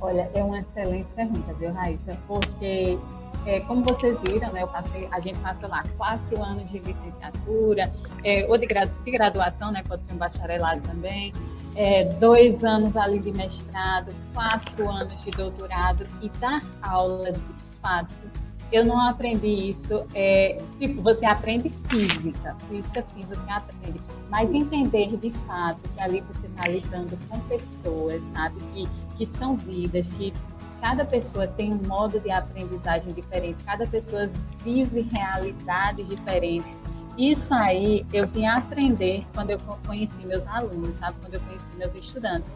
Olha, 0.00 0.30
é 0.32 0.42
uma 0.42 0.60
excelente 0.60 1.08
pergunta, 1.14 1.52
viu, 1.60 1.74
Raíssa? 1.74 2.16
Porque, 2.26 2.98
é, 3.44 3.60
como 3.60 3.84
vocês 3.84 4.18
viram, 4.22 4.50
né, 4.50 4.62
eu 4.62 4.68
passei, 4.68 5.06
a 5.12 5.20
gente 5.20 5.38
passa 5.40 5.66
lá 5.66 5.84
quatro 5.98 6.42
anos 6.42 6.66
de 6.70 6.78
licenciatura, 6.78 7.92
é, 8.24 8.46
ou 8.48 8.56
de, 8.56 8.66
de, 8.66 9.10
graduação, 9.10 9.72
né, 9.72 9.82
pode 9.86 10.06
ser 10.06 10.14
um 10.14 10.16
bacharelado 10.16 10.80
também, 10.88 11.34
é, 11.76 12.04
dois 12.14 12.64
anos 12.64 12.96
ali 12.96 13.18
de 13.18 13.30
mestrado, 13.30 14.10
quatro 14.32 14.90
anos 14.90 15.22
de 15.22 15.32
doutorado, 15.32 16.06
e 16.22 16.30
dar 16.40 16.62
aula 16.80 17.30
de 17.30 17.40
fato 17.82 18.31
eu 18.72 18.84
não 18.84 18.98
aprendi 19.00 19.70
isso. 19.70 20.04
É, 20.14 20.60
tipo, 20.78 21.02
você 21.02 21.26
aprende 21.26 21.70
física, 21.88 22.56
física 22.68 23.04
sim, 23.14 23.22
você 23.22 23.50
aprende. 23.50 24.00
Mas 24.30 24.50
entender 24.50 25.16
de 25.16 25.30
fato 25.46 25.80
que 25.94 26.00
ali 26.00 26.22
você 26.22 26.46
está 26.46 26.66
lidando 26.66 27.18
com 27.28 27.38
pessoas, 27.40 28.22
sabe? 28.34 28.56
Que, 28.72 28.88
que 29.16 29.26
são 29.38 29.56
vidas, 29.56 30.08
que 30.08 30.32
cada 30.80 31.04
pessoa 31.04 31.46
tem 31.46 31.74
um 31.74 31.86
modo 31.86 32.18
de 32.18 32.30
aprendizagem 32.30 33.12
diferente, 33.12 33.62
cada 33.64 33.86
pessoa 33.86 34.28
vive 34.64 35.02
realidades 35.12 36.08
diferentes. 36.08 36.74
Isso 37.16 37.52
aí 37.52 38.06
eu 38.12 38.26
vim 38.26 38.46
aprender 38.46 39.22
quando 39.34 39.50
eu 39.50 39.58
conheci 39.86 40.26
meus 40.26 40.46
alunos, 40.46 40.98
sabe? 40.98 41.16
Quando 41.20 41.34
eu 41.34 41.40
conheci 41.40 41.76
meus 41.76 41.94
estudantes. 41.94 42.50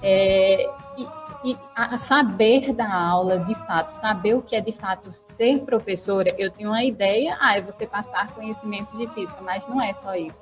É, 0.00 0.64
e, 0.96 1.06
e 1.46 1.56
a 1.76 1.96
saber 1.96 2.72
da 2.72 2.92
aula, 2.92 3.38
de 3.38 3.54
fato, 3.54 3.90
saber 3.90 4.34
o 4.34 4.42
que 4.42 4.56
é 4.56 4.60
de 4.60 4.72
fato 4.72 5.12
ser 5.12 5.60
professora, 5.60 6.34
eu 6.36 6.50
tenho 6.50 6.70
uma 6.70 6.82
ideia, 6.82 7.36
ah, 7.40 7.56
é 7.56 7.60
você 7.60 7.86
passar 7.86 8.32
conhecimento 8.32 8.96
de 8.98 9.06
física, 9.14 9.40
mas 9.42 9.64
não 9.68 9.80
é 9.80 9.94
só 9.94 10.16
isso. 10.16 10.34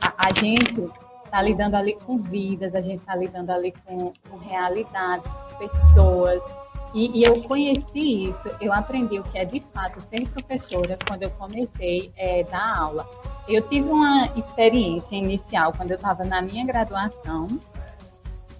A, 0.00 0.26
a 0.26 0.34
gente 0.34 0.84
está 1.24 1.40
lidando 1.40 1.76
ali 1.76 1.96
com 2.04 2.18
vidas, 2.18 2.74
a 2.74 2.80
gente 2.80 2.98
está 2.98 3.14
lidando 3.14 3.52
ali 3.52 3.72
com, 3.86 4.12
com 4.28 4.36
realidades, 4.38 5.30
pessoas. 5.56 6.42
E, 6.92 7.20
e, 7.20 7.22
eu 7.22 7.40
conheci 7.44 8.24
isso, 8.28 8.48
eu 8.60 8.72
aprendi 8.72 9.20
o 9.20 9.22
que 9.22 9.38
é 9.38 9.44
de 9.44 9.60
fato 9.72 10.00
ser 10.00 10.28
professora 10.28 10.98
quando 11.06 11.22
eu 11.22 11.30
comecei 11.30 12.12
é, 12.16 12.42
dar 12.42 12.78
aula. 12.78 13.08
Eu 13.46 13.62
tive 13.68 13.88
uma 13.88 14.26
experiência 14.34 15.14
inicial 15.14 15.72
quando 15.72 15.92
eu 15.92 15.96
estava 15.96 16.24
na 16.24 16.42
minha 16.42 16.66
graduação, 16.66 17.46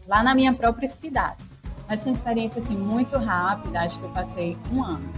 lá 0.06 0.22
na 0.22 0.32
minha 0.32 0.54
própria 0.54 0.88
cidade. 0.88 1.51
Mas 1.88 2.02
foi 2.02 2.12
uma 2.12 2.18
experiência 2.18 2.62
assim, 2.62 2.76
muito 2.76 3.16
rápida, 3.18 3.80
acho 3.80 3.98
que 3.98 4.04
eu 4.04 4.10
passei 4.10 4.56
um 4.70 4.82
ano. 4.82 5.12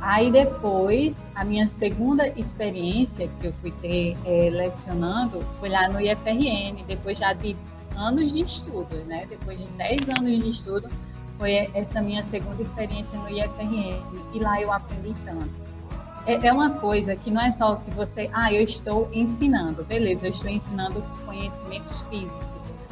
Aí 0.00 0.30
depois, 0.30 1.16
a 1.34 1.44
minha 1.44 1.68
segunda 1.78 2.28
experiência 2.38 3.28
que 3.40 3.48
eu 3.48 3.52
fui 3.54 3.72
ter 3.72 4.16
é, 4.24 4.48
lecionando 4.50 5.40
foi 5.58 5.68
lá 5.68 5.88
no 5.88 6.00
IFRN, 6.00 6.84
depois 6.86 7.18
já 7.18 7.32
de 7.32 7.56
anos 7.96 8.32
de 8.32 8.40
estudo, 8.40 8.94
né? 9.06 9.26
Depois 9.28 9.58
de 9.58 9.66
10 9.66 10.08
anos 10.08 10.44
de 10.44 10.50
estudo, 10.50 10.88
foi 11.36 11.70
essa 11.74 12.00
minha 12.00 12.24
segunda 12.26 12.62
experiência 12.62 13.18
no 13.18 13.28
IFRN 13.28 14.00
e 14.32 14.38
lá 14.38 14.60
eu 14.60 14.72
aprendi 14.72 15.14
tanto. 15.24 15.68
É, 16.26 16.46
é 16.46 16.52
uma 16.52 16.70
coisa 16.70 17.16
que 17.16 17.30
não 17.30 17.40
é 17.40 17.50
só 17.50 17.76
que 17.76 17.90
você, 17.90 18.30
ah, 18.32 18.52
eu 18.52 18.62
estou 18.62 19.08
ensinando, 19.12 19.82
beleza, 19.84 20.26
eu 20.26 20.30
estou 20.30 20.50
ensinando 20.50 21.02
conhecimentos 21.24 22.02
físicos, 22.02 22.46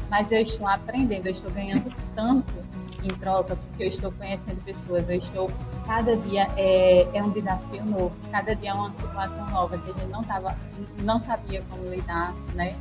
mas 0.09 0.31
eu 0.33 0.41
estou 0.41 0.67
aprendendo, 0.67 1.27
eu 1.27 1.33
estou 1.33 1.51
ganhando 1.51 1.93
tanto 2.15 2.67
em 3.07 3.17
troca, 3.19 3.57
porque 3.57 3.85
eu 3.85 3.89
estou 3.89 4.13
conhecendo 4.13 4.63
pessoas, 4.65 5.09
eu 5.09 5.17
estou, 5.17 5.51
cada 5.87 6.17
dia 6.17 6.49
é, 6.57 7.07
é 7.15 7.23
um 7.23 7.31
desafio 7.31 7.85
novo, 7.85 8.13
cada 8.31 8.55
dia 8.55 8.71
é 8.71 8.75
uma 8.75 8.91
situação 8.91 9.47
nova 9.51 9.79
que 9.79 9.91
a 9.91 9.95
gente 9.95 10.11
não 10.11 10.23
tava, 10.23 10.57
não 11.03 11.21
sabia 11.21 11.63
como 11.71 11.89
lidar, 11.89 12.35
né? 12.55 12.75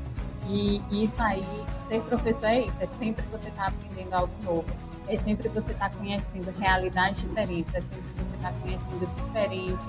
E, 0.48 0.82
isso 0.92 1.22
aí, 1.22 1.44
ser 1.88 2.02
professor 2.02 2.46
é 2.46 2.62
isso, 2.62 2.76
é 2.80 2.88
sempre 3.00 3.24
você 3.32 3.50
estar 3.50 3.66
tá 3.66 3.68
aprendendo 3.70 4.14
algo 4.14 4.34
novo, 4.44 4.66
é 5.08 5.18
sempre 5.18 5.50
você 5.50 5.72
estar 5.72 5.90
tá 5.90 5.98
conhecendo 5.98 6.54
realidades 6.60 7.22
diferentes, 7.22 7.74
é 7.74 7.82
sempre 7.82 8.12
você 8.18 8.36
estar 8.36 8.52
tá 8.52 8.56
conhecendo 8.62 9.26
diferentes, 9.26 9.80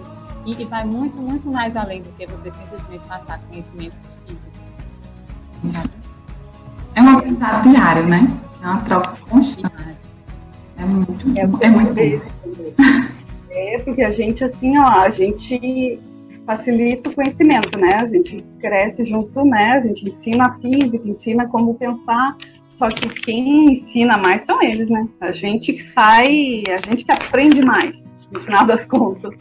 e, 0.47 0.63
e 0.63 0.65
vai 0.65 0.85
muito, 0.85 1.17
muito 1.17 1.51
mais 1.51 1.77
além 1.77 2.01
do 2.03 2.09
que 2.17 2.27
você 2.27 2.51
simplesmente 2.53 3.07
passar 3.07 3.39
conhecimentos 3.41 4.07
físicos. 4.27 4.57
É 6.95 7.03
um 7.03 7.19
aprendizado 7.19 7.69
diário, 7.69 8.07
né? 8.07 8.27
É 8.63 8.67
uma 8.67 8.81
troca 8.83 9.17
constante. 9.29 9.96
É 10.79 10.85
muito, 10.85 11.39
é, 11.39 11.67
é 11.67 11.71
muito 11.71 11.95
bom. 11.95 13.17
É, 13.51 13.79
porque 13.79 14.03
a 14.03 14.13
gente, 14.13 14.45
assim, 14.45 14.77
ó, 14.77 14.87
a 14.87 15.11
gente 15.11 15.99
facilita 16.45 17.09
o 17.09 17.15
conhecimento, 17.15 17.79
né? 17.79 17.95
A 17.95 18.07
gente 18.07 18.45
cresce 18.61 19.05
junto, 19.05 19.45
né? 19.45 19.73
A 19.73 19.81
gente 19.81 20.09
ensina 20.09 20.47
a 20.47 20.55
física, 20.57 21.09
ensina 21.09 21.49
como 21.49 21.75
pensar, 21.75 22.37
só 22.69 22.89
que 22.89 23.09
quem 23.09 23.73
ensina 23.73 24.19
mais 24.19 24.43
são 24.43 24.63
eles, 24.63 24.89
né? 24.89 25.09
A 25.21 25.33
gente 25.33 25.73
que 25.73 25.83
sai, 25.83 26.63
a 26.69 26.77
gente 26.87 27.05
que 27.05 27.13
aprende 27.13 27.63
mais, 27.63 28.09
no 28.31 28.41
final 28.41 28.67
das 28.67 28.85
contas. 28.87 29.35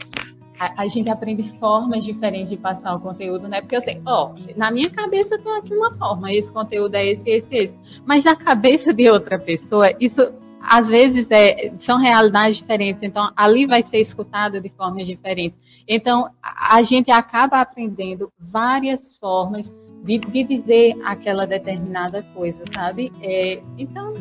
A, 0.58 0.82
a, 0.82 0.88
gente 0.88 1.10
aprende 1.10 1.42
formas 1.60 2.02
diferentes 2.02 2.48
de 2.48 2.56
passar 2.56 2.94
o 2.94 3.00
conteúdo, 3.00 3.46
né? 3.46 3.60
Porque 3.60 3.76
eu 3.76 3.82
sei, 3.82 4.00
ó, 4.06 4.32
na 4.56 4.70
minha 4.70 4.88
cabeça 4.88 5.34
eu 5.34 5.42
tenho 5.42 5.54
aqui 5.56 5.74
uma 5.74 5.94
forma, 5.98 6.32
esse 6.32 6.50
conteúdo 6.50 6.94
é 6.94 7.12
esse, 7.12 7.28
esse, 7.28 7.54
esse. 7.54 7.76
Mas 8.06 8.24
na 8.24 8.34
cabeça 8.34 8.94
de 8.94 9.10
outra 9.10 9.38
pessoa, 9.38 9.94
isso 10.00 10.32
às 10.60 10.88
vezes 10.88 11.30
é, 11.30 11.72
são 11.78 11.98
realidades 11.98 12.56
diferentes, 12.56 13.02
então 13.02 13.30
ali 13.36 13.66
vai 13.66 13.82
ser 13.82 13.98
escutado 13.98 14.60
de 14.60 14.68
formas 14.70 15.06
diferentes. 15.06 15.58
Então 15.88 16.28
a 16.42 16.82
gente 16.82 17.10
acaba 17.10 17.60
aprendendo 17.60 18.32
várias 18.38 19.16
formas 19.18 19.72
de, 20.04 20.18
de 20.18 20.44
dizer 20.44 20.96
aquela 21.04 21.46
determinada 21.46 22.22
coisa, 22.34 22.62
sabe? 22.74 23.12
É, 23.22 23.60
então 23.78 24.14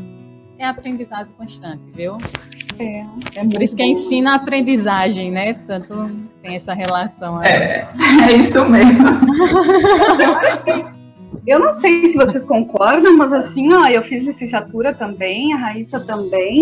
é 0.57 0.65
aprendizado 0.65 1.29
constante, 1.37 1.83
viu? 1.93 2.17
É, 2.79 3.05
é 3.35 3.45
Por 3.45 3.61
isso 3.61 3.75
que 3.75 3.83
ensina 3.83 4.31
a 4.33 4.35
aprendizagem, 4.35 5.31
né? 5.31 5.53
Tanto 5.67 5.93
tem 6.41 6.55
essa 6.55 6.73
relação. 6.73 7.39
Aí. 7.39 7.47
É, 7.47 7.87
é 8.29 8.35
isso 8.37 8.63
mesmo. 8.69 9.05
Eu 11.47 11.59
não 11.59 11.73
sei 11.73 12.09
se 12.09 12.17
vocês 12.17 12.43
concordam, 12.43 13.15
mas 13.17 13.31
assim, 13.31 13.71
ó, 13.71 13.85
eu 13.87 14.01
fiz 14.03 14.23
licenciatura 14.23 14.95
também, 14.95 15.53
a 15.53 15.57
Raíssa 15.57 15.99
também, 15.99 16.59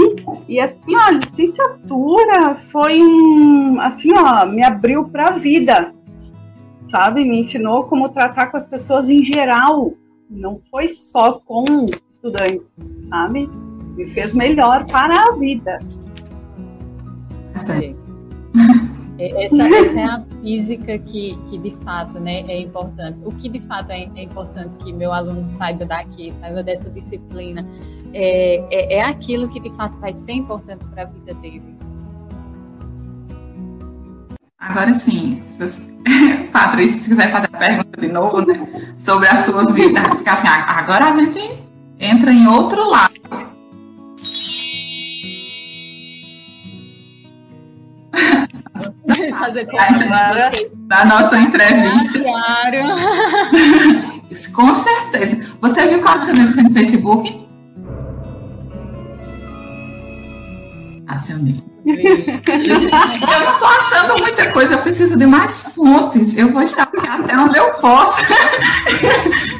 e 0.48 0.60
assim, 0.60 0.96
ó, 0.96 1.08
a 1.08 1.12
licenciatura 1.12 2.56
foi 2.56 3.02
um, 3.02 3.80
assim, 3.80 4.12
ó, 4.12 4.46
me 4.46 4.62
abriu 4.62 5.06
para 5.06 5.30
a 5.30 5.32
vida, 5.32 5.94
sabe? 6.92 7.24
Me 7.24 7.40
ensinou 7.40 7.86
como 7.86 8.10
tratar 8.10 8.48
com 8.48 8.58
as 8.58 8.66
pessoas 8.66 9.08
em 9.08 9.24
geral, 9.24 9.94
não 10.30 10.60
foi 10.70 10.90
só 10.90 11.34
com 11.34 11.86
estudantes, 12.12 12.68
sabe? 13.08 13.50
Me 13.96 14.06
fez 14.08 14.34
melhor 14.34 14.86
para 14.88 15.30
a 15.30 15.32
vida. 15.38 15.80
Sim. 17.66 17.96
Essa, 19.30 19.64
essa, 19.64 20.00
é 20.00 20.04
a 20.04 20.22
física 20.42 20.98
que, 20.98 21.38
que 21.50 21.58
de 21.58 21.76
fato 21.84 22.20
né, 22.20 22.42
é 22.48 22.62
importante. 22.62 23.20
O 23.24 23.32
que 23.32 23.50
de 23.50 23.60
fato 23.62 23.92
é, 23.92 24.10
é 24.16 24.24
importante 24.24 24.76
que 24.84 24.92
meu 24.92 25.14
aluno 25.14 25.50
saiba 25.58 25.86
daqui, 25.86 26.34
saiba 26.40 26.64
dessa 26.64 26.90
disciplina, 26.90 27.66
é, 28.14 28.66
é, 28.72 28.96
é 28.96 29.04
aquilo 29.04 29.50
que 29.50 29.60
de 29.60 29.70
fato 29.76 29.98
vai 30.00 30.14
ser 30.14 30.34
importante 30.34 30.84
para 30.86 31.04
a 31.04 31.06
vida 31.06 31.34
dele. 31.36 31.64
Agora 34.60 34.94
sim, 34.94 35.44
Patrícia, 36.52 37.00
se 37.00 37.10
quiser 37.10 37.32
fazer 37.32 37.50
a 37.52 37.58
pergunta 37.58 38.00
de 38.00 38.08
novo, 38.08 38.46
né, 38.46 38.94
sobre 38.98 39.28
a 39.28 39.44
sua 39.44 39.66
vida, 39.72 40.02
porque 40.10 40.30
assim, 40.30 40.48
agora 40.48 41.06
a 41.06 41.18
gente 41.18 41.60
entra 42.00 42.32
em 42.32 42.48
outro 42.48 42.90
lado 42.90 43.14
fazer 49.44 49.66
como 49.66 49.80
da 50.88 51.06
nossa 51.06 51.38
entrevista. 51.38 52.20
Com 54.54 54.84
certeza. 54.84 55.40
Você 55.62 55.88
viu 55.88 56.02
qual 56.02 56.20
você 56.20 56.34
deve 56.34 56.50
ser 56.50 56.64
no 56.64 56.74
Facebook? 56.74 57.48
Acionei. 61.08 61.64
eu 61.86 63.46
não 63.46 63.54
estou 63.54 63.68
achando 63.68 64.18
muita 64.18 64.52
coisa, 64.52 64.74
eu 64.74 64.80
preciso 64.80 65.16
de 65.18 65.26
mais 65.26 65.62
fontes. 65.76 66.36
Eu 66.36 66.50
vou 66.50 66.64
estar 66.64 66.90
até 67.08 67.38
onde 67.38 67.58
eu 67.58 67.70
posso. 67.74 68.22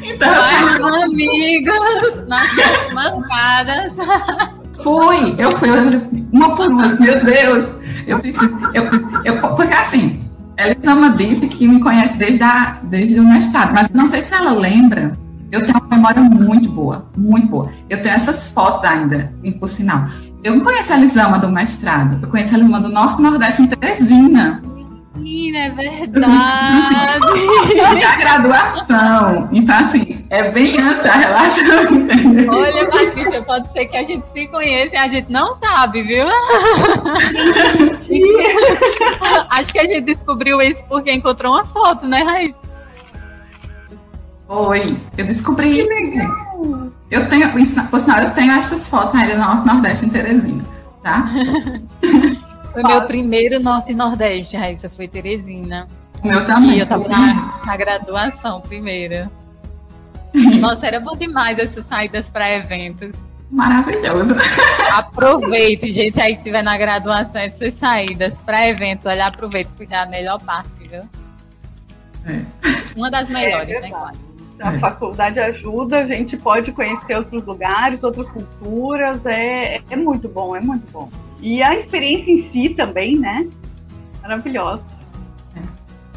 então, 0.02 0.30
Mais 0.30 0.80
um 0.80 1.02
amigo 1.04 1.72
nas 2.26 2.50
mancadas. 2.92 3.92
Fui, 4.82 5.34
eu 5.38 5.52
fui 5.52 5.70
uma 6.32 6.56
por 6.56 6.68
uma, 6.68 6.88
meu 6.96 7.24
Deus. 7.24 7.83
Eu 8.06 8.18
preciso, 8.20 8.58
eu, 8.72 8.84
eu, 9.24 9.40
porque 9.40 9.74
assim, 9.74 10.24
Elisama 10.56 11.10
disse 11.10 11.46
que 11.48 11.66
me 11.66 11.80
conhece 11.80 12.16
desde, 12.16 12.42
a, 12.42 12.78
desde 12.84 13.18
o 13.18 13.24
mestrado, 13.24 13.72
mas 13.74 13.88
não 13.90 14.06
sei 14.06 14.22
se 14.22 14.34
ela 14.34 14.52
lembra. 14.52 15.16
Eu 15.50 15.64
tenho 15.64 15.78
uma 15.78 15.96
memória 15.96 16.20
muito 16.20 16.68
boa, 16.68 17.08
muito 17.16 17.46
boa. 17.46 17.70
Eu 17.88 18.02
tenho 18.02 18.14
essas 18.14 18.48
fotos 18.48 18.82
ainda, 18.84 19.32
por 19.60 19.68
sinal. 19.68 20.06
Eu 20.42 20.56
não 20.56 20.64
conheço 20.64 20.92
a 20.92 20.96
Elisama 20.96 21.38
do 21.38 21.48
mestrado, 21.48 22.18
eu 22.22 22.28
conheço 22.28 22.54
a 22.54 22.58
Elisama 22.58 22.80
do 22.80 22.88
Norte 22.88 23.22
Nordeste 23.22 23.62
em 23.62 23.66
Teresina. 23.68 24.62
Menina, 25.16 25.58
é 25.58 25.70
verdade. 25.70 26.34
E 27.74 28.04
a 28.04 28.16
graduação. 28.16 29.48
Então, 29.52 29.76
assim, 29.76 30.03
é 30.34 30.50
bem 30.50 30.80
antes 30.80 31.06
a 31.06 31.12
relação, 31.12 31.94
entendeu? 31.94 32.52
Olha, 32.52 32.88
Patrícia, 32.88 33.42
pode 33.42 33.72
ser 33.72 33.86
que 33.86 33.96
a 33.96 34.02
gente 34.02 34.24
se 34.32 34.48
conheça 34.48 34.94
e 34.94 34.98
a 34.98 35.06
gente 35.06 35.30
não 35.30 35.56
sabe, 35.60 36.02
viu? 36.02 36.26
Acho 39.50 39.72
que 39.72 39.78
a 39.78 39.84
gente 39.84 40.00
descobriu 40.00 40.60
isso 40.60 40.84
porque 40.88 41.12
encontrou 41.12 41.52
uma 41.52 41.64
foto, 41.64 42.08
né, 42.08 42.24
Raíssa? 42.24 42.58
Foi, 44.48 44.96
eu 45.16 45.24
descobri. 45.24 45.84
Que 45.84 45.88
legal. 45.88 46.90
Eu 47.10 47.28
tenho, 47.28 47.52
por 47.88 48.00
sinal, 48.00 48.20
eu 48.20 48.32
tenho 48.32 48.52
essas 48.54 48.88
fotos 48.88 49.14
ainda 49.14 49.36
no 49.36 49.44
Norte 49.44 49.66
Nordeste 49.66 50.06
em 50.06 50.08
Teresina, 50.08 50.64
tá? 51.00 51.30
Foi 52.72 52.82
meu 52.82 53.02
primeiro 53.02 53.60
Norte 53.60 53.92
e 53.92 53.94
Nordeste, 53.94 54.56
Raíssa, 54.56 54.90
foi 54.90 55.06
Teresina. 55.06 55.86
O 56.22 56.26
meu 56.26 56.44
também. 56.44 56.72
E 56.72 56.80
eu 56.80 56.86
tava 56.86 57.06
na, 57.06 57.60
na 57.64 57.76
graduação 57.76 58.60
primeira. 58.60 59.30
Nossa, 60.60 60.86
era 60.86 61.00
bom 61.00 61.16
demais 61.16 61.58
essas 61.58 61.86
saídas 61.86 62.28
para 62.30 62.50
eventos. 62.52 63.10
Maravilhoso. 63.50 64.34
Aproveite, 64.92 65.92
gente, 65.92 66.20
aí 66.20 66.32
que 66.32 66.38
estiver 66.38 66.62
na 66.62 66.76
graduação, 66.76 67.40
essas 67.40 67.74
saídas 67.78 68.40
para 68.40 68.66
eventos, 68.68 69.06
olha, 69.06 69.26
aproveite, 69.26 69.70
porque 69.76 69.94
é 69.94 69.98
a 69.98 70.06
melhor 70.06 70.40
parte, 70.40 70.70
viu? 70.90 71.02
É. 72.26 72.44
Uma 72.96 73.10
das 73.10 73.28
melhores, 73.28 73.68
é 73.68 73.80
né, 73.80 73.88
claro. 73.90 74.16
A 74.60 74.74
é. 74.74 74.78
faculdade 74.78 75.38
ajuda, 75.38 75.98
a 75.98 76.06
gente 76.06 76.36
pode 76.36 76.72
conhecer 76.72 77.16
outros 77.16 77.44
lugares, 77.44 78.02
outras 78.02 78.30
culturas, 78.30 79.24
é, 79.26 79.80
é 79.88 79.96
muito 79.96 80.28
bom, 80.28 80.56
é 80.56 80.60
muito 80.60 80.90
bom. 80.90 81.08
E 81.40 81.62
a 81.62 81.76
experiência 81.76 82.30
em 82.30 82.48
si 82.50 82.70
também, 82.70 83.18
né? 83.18 83.48
Maravilhosa. 84.22 84.84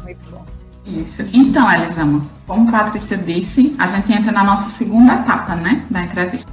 Muito 0.02 0.30
bom. 0.30 0.57
Isso. 0.88 1.22
Então, 1.32 1.70
Elisama, 1.70 2.22
como 2.46 2.68
a 2.68 2.84
Patrícia 2.84 3.16
disse, 3.16 3.74
a 3.78 3.86
gente 3.86 4.10
entra 4.12 4.32
na 4.32 4.42
nossa 4.42 4.70
segunda 4.70 5.14
etapa, 5.14 5.54
né, 5.54 5.84
da 5.90 6.02
entrevista. 6.02 6.50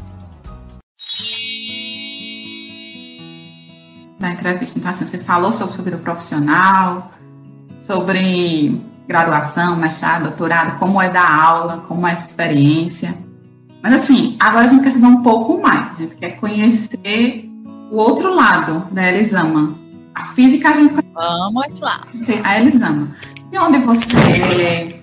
Da 4.19 4.31
entrevista. 4.31 4.77
Então, 4.77 4.91
assim, 4.91 5.07
você 5.07 5.17
falou 5.19 5.51
sobre 5.51 5.73
sua 5.73 5.83
vida 5.83 5.97
profissional, 5.97 7.11
sobre 7.87 8.81
graduação, 9.07 9.77
mestrado, 9.77 10.23
doutorado, 10.23 10.77
como 10.79 11.01
é 11.01 11.09
dar 11.09 11.31
aula, 11.31 11.77
como 11.87 12.05
é 12.05 12.11
essa 12.11 12.27
experiência. 12.27 13.15
Mas, 13.81 13.93
assim, 13.93 14.35
agora 14.39 14.65
a 14.65 14.67
gente 14.67 14.83
quer 14.83 14.91
saber 14.91 15.05
um 15.05 15.21
pouco 15.21 15.61
mais. 15.61 15.91
A 15.91 16.03
gente 16.03 16.15
quer 16.15 16.31
conhecer 16.31 17.49
o 17.91 17.97
outro 17.97 18.33
lado 18.33 18.83
da 18.91 19.11
Elisama. 19.11 19.75
A 20.13 20.23
física 20.27 20.69
a 20.69 20.73
gente 20.73 20.93
conhece. 20.93 21.13
Vamos 21.13 21.79
lá. 21.79 22.01
A 22.43 22.59
Elisama. 22.59 23.15
E 23.55 23.57
onde 23.57 23.77
você 23.77 24.17
é, 24.17 24.99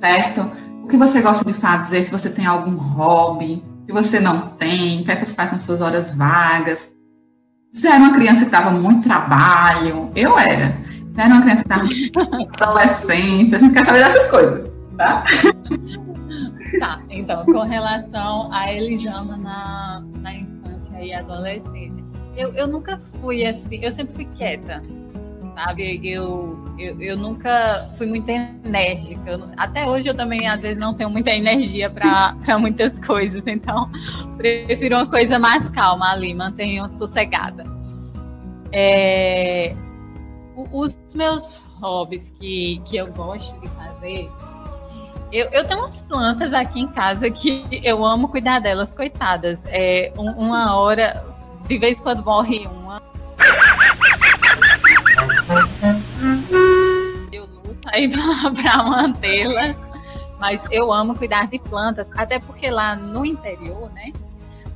certo? 0.00 0.40
O 0.82 0.88
que 0.88 0.96
você 0.96 1.20
gosta 1.20 1.44
de 1.44 1.52
fazer? 1.52 2.02
Se 2.02 2.10
você 2.10 2.28
tem 2.28 2.44
algum 2.44 2.74
hobby, 2.74 3.64
se 3.86 3.92
você 3.92 4.18
não 4.18 4.48
tem, 4.56 5.00
o 5.02 5.04
que 5.04 5.12
é 5.12 5.14
que 5.14 5.24
você 5.24 5.32
faz 5.32 5.52
nas 5.52 5.62
suas 5.62 5.80
horas 5.80 6.12
vagas? 6.12 6.92
Você 7.72 7.86
era 7.86 7.98
uma 7.98 8.12
criança 8.12 8.44
que 8.44 8.50
dava 8.50 8.72
muito 8.72 9.04
trabalho, 9.04 10.10
eu 10.16 10.36
era. 10.36 10.76
Você 11.12 11.20
era 11.20 11.32
uma 11.32 11.42
criança 11.42 11.62
que 11.62 11.68
dava 11.68 11.86
adolescência, 12.60 13.56
a 13.56 13.60
gente 13.60 13.72
quer 13.72 13.84
saber 13.84 14.00
dessas 14.00 14.26
coisas, 14.32 14.72
tá? 14.96 15.22
Tá, 16.80 17.00
então, 17.08 17.44
com 17.44 17.60
relação 17.60 18.52
a 18.52 18.72
Elisama 18.72 19.36
na, 19.36 20.02
na 20.16 20.34
infância 20.34 21.00
e 21.00 21.14
adolescência, 21.14 22.04
eu, 22.36 22.52
eu 22.54 22.66
nunca 22.66 22.98
fui 23.20 23.46
assim, 23.46 23.78
eu 23.80 23.94
sempre 23.94 24.12
fui 24.12 24.24
quieta 24.36 24.82
sabe? 25.54 26.00
Eu, 26.02 26.58
eu, 26.78 27.00
eu 27.00 27.16
nunca 27.16 27.90
fui 27.96 28.06
muito 28.06 28.28
enérgica. 28.28 29.48
Até 29.56 29.86
hoje 29.86 30.08
eu 30.08 30.14
também, 30.14 30.46
às 30.48 30.60
vezes, 30.60 30.78
não 30.78 30.94
tenho 30.94 31.10
muita 31.10 31.30
energia 31.30 31.90
para 31.90 32.36
muitas 32.58 32.92
coisas. 33.04 33.42
Então, 33.46 33.90
prefiro 34.36 34.96
uma 34.96 35.06
coisa 35.06 35.38
mais 35.38 35.68
calma 35.68 36.12
ali, 36.12 36.34
mantenho 36.34 36.90
sossegada. 36.90 37.64
É, 38.72 39.74
os 40.72 40.98
meus 41.14 41.60
hobbies 41.80 42.30
que, 42.38 42.80
que 42.84 42.96
eu 42.96 43.12
gosto 43.12 43.60
de 43.60 43.68
fazer. 43.68 44.30
Eu, 45.30 45.48
eu 45.50 45.66
tenho 45.66 45.80
umas 45.80 46.02
plantas 46.02 46.52
aqui 46.52 46.80
em 46.80 46.88
casa 46.88 47.30
que 47.30 47.64
eu 47.82 48.04
amo 48.04 48.28
cuidar 48.28 48.60
delas, 48.60 48.92
coitadas. 48.94 49.58
É, 49.66 50.12
um, 50.16 50.30
uma 50.32 50.76
hora, 50.76 51.24
de 51.66 51.78
vez 51.78 51.98
em 51.98 52.02
quando 52.02 52.24
morre 52.24 52.66
uma 52.66 53.00
eu 57.32 57.46
luto 57.46 57.88
aí 57.92 58.10
para 58.10 58.82
mantê-la, 58.84 59.74
mas 60.38 60.60
eu 60.70 60.92
amo 60.92 61.14
cuidar 61.14 61.48
de 61.48 61.58
plantas, 61.58 62.08
até 62.16 62.38
porque 62.38 62.70
lá 62.70 62.94
no 62.96 63.24
interior, 63.24 63.90
né, 63.92 64.12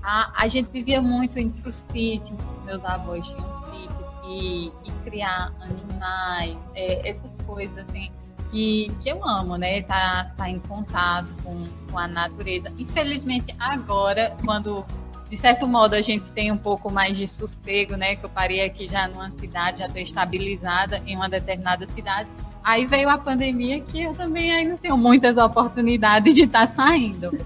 a, 0.02 0.32
a 0.42 0.48
gente 0.48 0.70
vivia 0.70 1.00
muito 1.02 1.38
entre 1.38 1.68
os 1.68 1.84
sítios, 1.90 2.38
meus 2.64 2.84
avós 2.84 3.26
tinham 3.28 3.52
sítios, 3.52 4.06
e, 4.26 4.72
e 4.84 4.90
criar 5.04 5.52
animais, 5.60 6.58
é, 6.74 7.10
essas 7.10 7.30
coisas 7.46 7.78
assim. 7.78 8.10
Que, 8.50 8.92
que 9.02 9.08
eu 9.08 9.26
amo, 9.26 9.56
né? 9.56 9.82
Tá, 9.82 10.32
tá 10.36 10.48
em 10.48 10.60
contato 10.60 11.34
com, 11.42 11.64
com 11.90 11.98
a 11.98 12.06
natureza. 12.06 12.72
Infelizmente, 12.78 13.54
agora, 13.58 14.36
quando 14.44 14.86
de 15.28 15.36
certo 15.36 15.66
modo 15.66 15.94
a 15.94 16.02
gente 16.02 16.30
tem 16.30 16.52
um 16.52 16.56
pouco 16.56 16.90
mais 16.90 17.16
de 17.16 17.26
sossego, 17.26 17.96
né? 17.96 18.16
Que 18.16 18.24
eu 18.24 18.30
parei 18.30 18.62
aqui 18.62 18.88
já 18.88 19.08
numa 19.08 19.30
cidade, 19.30 19.80
já 19.80 19.86
estou 19.86 20.00
estabilizada 20.00 21.02
em 21.06 21.16
uma 21.16 21.28
determinada 21.28 21.86
cidade. 21.88 22.28
Aí 22.62 22.86
veio 22.86 23.08
a 23.08 23.18
pandemia 23.18 23.80
que 23.80 24.02
eu 24.02 24.12
também 24.12 24.52
aí 24.52 24.66
não 24.66 24.76
tenho 24.76 24.96
muitas 24.96 25.36
oportunidades 25.36 26.34
de 26.34 26.42
estar 26.42 26.68
tá 26.68 26.74
saindo. 26.74 27.36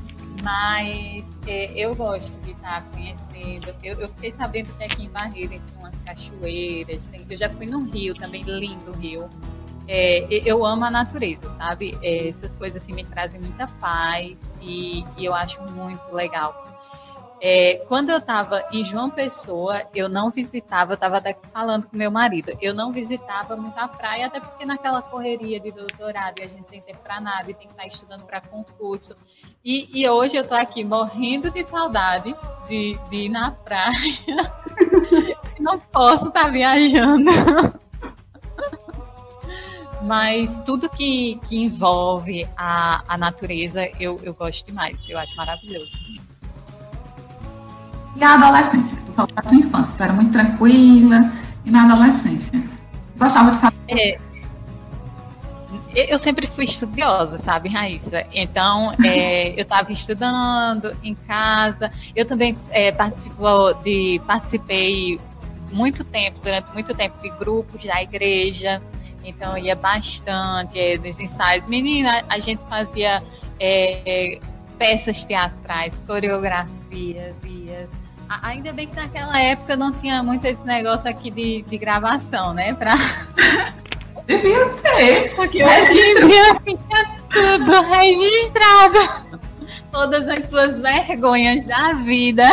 Mas 0.43 1.25
é, 1.47 1.73
eu 1.75 1.95
gosto 1.95 2.39
de 2.41 2.53
estar 2.53 2.83
tá 2.83 2.87
conhecendo. 2.93 3.75
Eu, 3.83 4.01
eu, 4.01 4.09
fiquei 4.09 4.33
sabendo 4.33 4.73
que 4.77 4.85
aqui 4.85 5.05
em 5.05 5.11
Barreira 5.11 5.51
tem 5.51 5.61
umas 5.79 5.95
cachoeiras. 6.05 7.07
Tem, 7.07 7.27
eu 7.29 7.37
já 7.37 7.51
fui 7.51 7.67
num 7.67 7.91
rio 7.91 8.15
também, 8.15 8.43
lindo 8.43 8.93
rio. 8.93 9.29
É, 9.87 10.27
eu 10.31 10.65
amo 10.65 10.85
a 10.85 10.91
natureza, 10.91 11.55
sabe? 11.57 11.99
É, 12.03 12.29
essas 12.29 12.53
coisas 12.57 12.83
assim 12.83 12.93
me 12.93 13.05
trazem 13.05 13.41
muita 13.41 13.67
paz 13.67 14.37
e, 14.63 15.05
e 15.19 15.25
eu 15.25 15.35
acho 15.35 15.61
muito 15.75 16.15
legal. 16.15 16.80
É, 17.43 17.77
quando 17.89 18.11
eu 18.11 18.19
estava 18.19 18.67
em 18.71 18.85
João 18.85 19.09
Pessoa, 19.09 19.83
eu 19.95 20.11
não 20.11 20.31
visitava, 20.31 20.93
eu 20.93 20.95
estava 20.95 21.23
falando 21.51 21.87
com 21.87 21.97
meu 21.97 22.11
marido, 22.11 22.53
eu 22.61 22.75
não 22.75 22.93
visitava 22.93 23.57
muito 23.57 23.79
a 23.79 23.89
praia, 23.89 24.27
até 24.27 24.39
porque 24.39 24.67
naquela 24.67 25.01
correria 25.01 25.59
de 25.59 25.73
doutorado 25.73 26.39
e 26.39 26.43
a 26.43 26.49
gente 26.49 26.65
tem 26.65 26.83
tempo 26.83 26.99
para 26.99 27.19
nada 27.19 27.51
e 27.51 27.55
tem 27.55 27.67
que 27.67 27.73
estar 27.73 27.83
tá 27.83 27.89
estudando 27.89 28.25
para 28.27 28.43
concurso. 28.43 29.17
E, 29.65 29.89
e, 29.93 30.09
hoje 30.09 30.37
eu 30.37 30.43
estou 30.43 30.57
aqui 30.57 30.85
morrendo 30.85 31.51
de 31.51 31.67
saudade 31.67 32.35
de, 32.69 32.99
de 33.09 33.17
ir 33.17 33.29
na 33.31 33.51
praia. 33.51 34.53
não 35.59 35.79
posso 35.79 36.29
estar 36.29 36.45
tá 36.45 36.51
viajando. 36.51 37.31
Mas 40.03 40.55
tudo 40.65 40.89
que, 40.89 41.39
que 41.47 41.63
envolve 41.63 42.47
a, 42.57 43.03
a 43.07 43.19
natureza 43.19 43.91
eu, 43.99 44.19
eu 44.23 44.35
gosto 44.35 44.67
demais, 44.67 45.09
eu 45.09 45.19
acho 45.19 45.35
maravilhoso. 45.37 45.99
E 48.17 48.25
a 48.25 48.35
adolescência? 48.35 48.99
Tu 49.07 49.13
falou 49.13 49.31
da 49.35 49.43
tua 49.43 49.55
infância, 49.55 49.97
tu 49.97 50.03
era 50.03 50.13
muito 50.13 50.33
tranquila. 50.33 51.33
E 51.65 51.71
na 51.71 51.85
adolescência? 51.85 52.63
Gostava 53.17 53.51
de 53.51 53.59
falar. 53.59 53.75
É, 53.89 54.17
eu 55.95 56.19
sempre 56.19 56.47
fui 56.47 56.65
estudiosa, 56.65 57.39
sabe, 57.39 57.69
Raíssa? 57.69 58.25
Então, 58.33 58.93
é, 59.05 59.51
eu 59.59 59.63
estava 59.63 59.91
estudando 59.93 60.97
em 61.03 61.15
casa. 61.15 61.91
Eu 62.15 62.25
também 62.25 62.57
é, 62.71 62.91
de, 63.85 64.21
participei 64.27 65.19
muito 65.73 66.05
tempo, 66.05 66.39
durante 66.43 66.73
muito 66.73 66.95
tempo, 66.95 67.21
de 67.21 67.29
grupos 67.31 67.85
da 67.85 68.03
igreja. 68.03 68.81
Então, 69.25 69.59
ia 69.59 69.75
bastante 69.75 70.79
é, 70.79 70.97
nos 70.97 71.19
ensaios. 71.19 71.67
Menina, 71.67 72.25
a 72.29 72.39
gente 72.39 72.65
fazia 72.69 73.23
é, 73.59 74.39
peças 74.79 75.25
teatrais, 75.25 76.03
coreografias, 76.07 77.35
ia 77.45 77.89
Ainda 78.43 78.73
bem 78.73 78.87
que 78.87 78.95
naquela 78.95 79.41
época 79.41 79.77
não 79.77 79.93
tinha 79.93 80.23
muito 80.23 80.45
esse 80.45 80.65
negócio 80.65 81.11
aqui 81.11 81.33
de, 81.33 81.63
de 81.63 81.77
gravação, 81.77 82.55
né? 82.55 82.73
Pra... 82.75 82.95
Devia 84.25 84.69
ter. 84.69 85.35
Porque 85.35 85.59
dia 85.59 86.61
fica 86.65 87.11
tudo 87.29 87.83
registrado. 87.83 89.41
Todas 89.91 90.29
as 90.29 90.49
suas 90.49 90.81
vergonhas 90.81 91.65
da 91.65 91.95
vida 91.95 92.45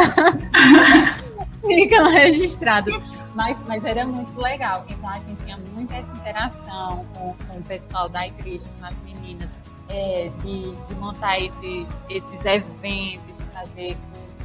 ficam 1.61 2.09
registradas. 2.09 2.95
Mas, 3.35 3.55
mas 3.67 3.85
era 3.85 4.03
muito 4.03 4.35
legal. 4.41 4.83
Então 4.89 5.07
a 5.07 5.19
gente 5.19 5.43
tinha 5.43 5.57
muita 5.73 5.93
essa 5.93 6.11
interação 6.11 7.05
com, 7.13 7.35
com 7.47 7.59
o 7.59 7.63
pessoal 7.63 8.09
da 8.09 8.25
igreja, 8.25 8.63
com 8.79 8.85
as 8.87 8.95
meninas, 9.03 9.47
é, 9.89 10.31
de, 10.41 10.75
de 10.75 10.95
montar 10.95 11.39
esses, 11.39 11.87
esses 12.09 12.45
eventos, 12.45 13.37
de 13.37 13.43
fazer 13.53 13.97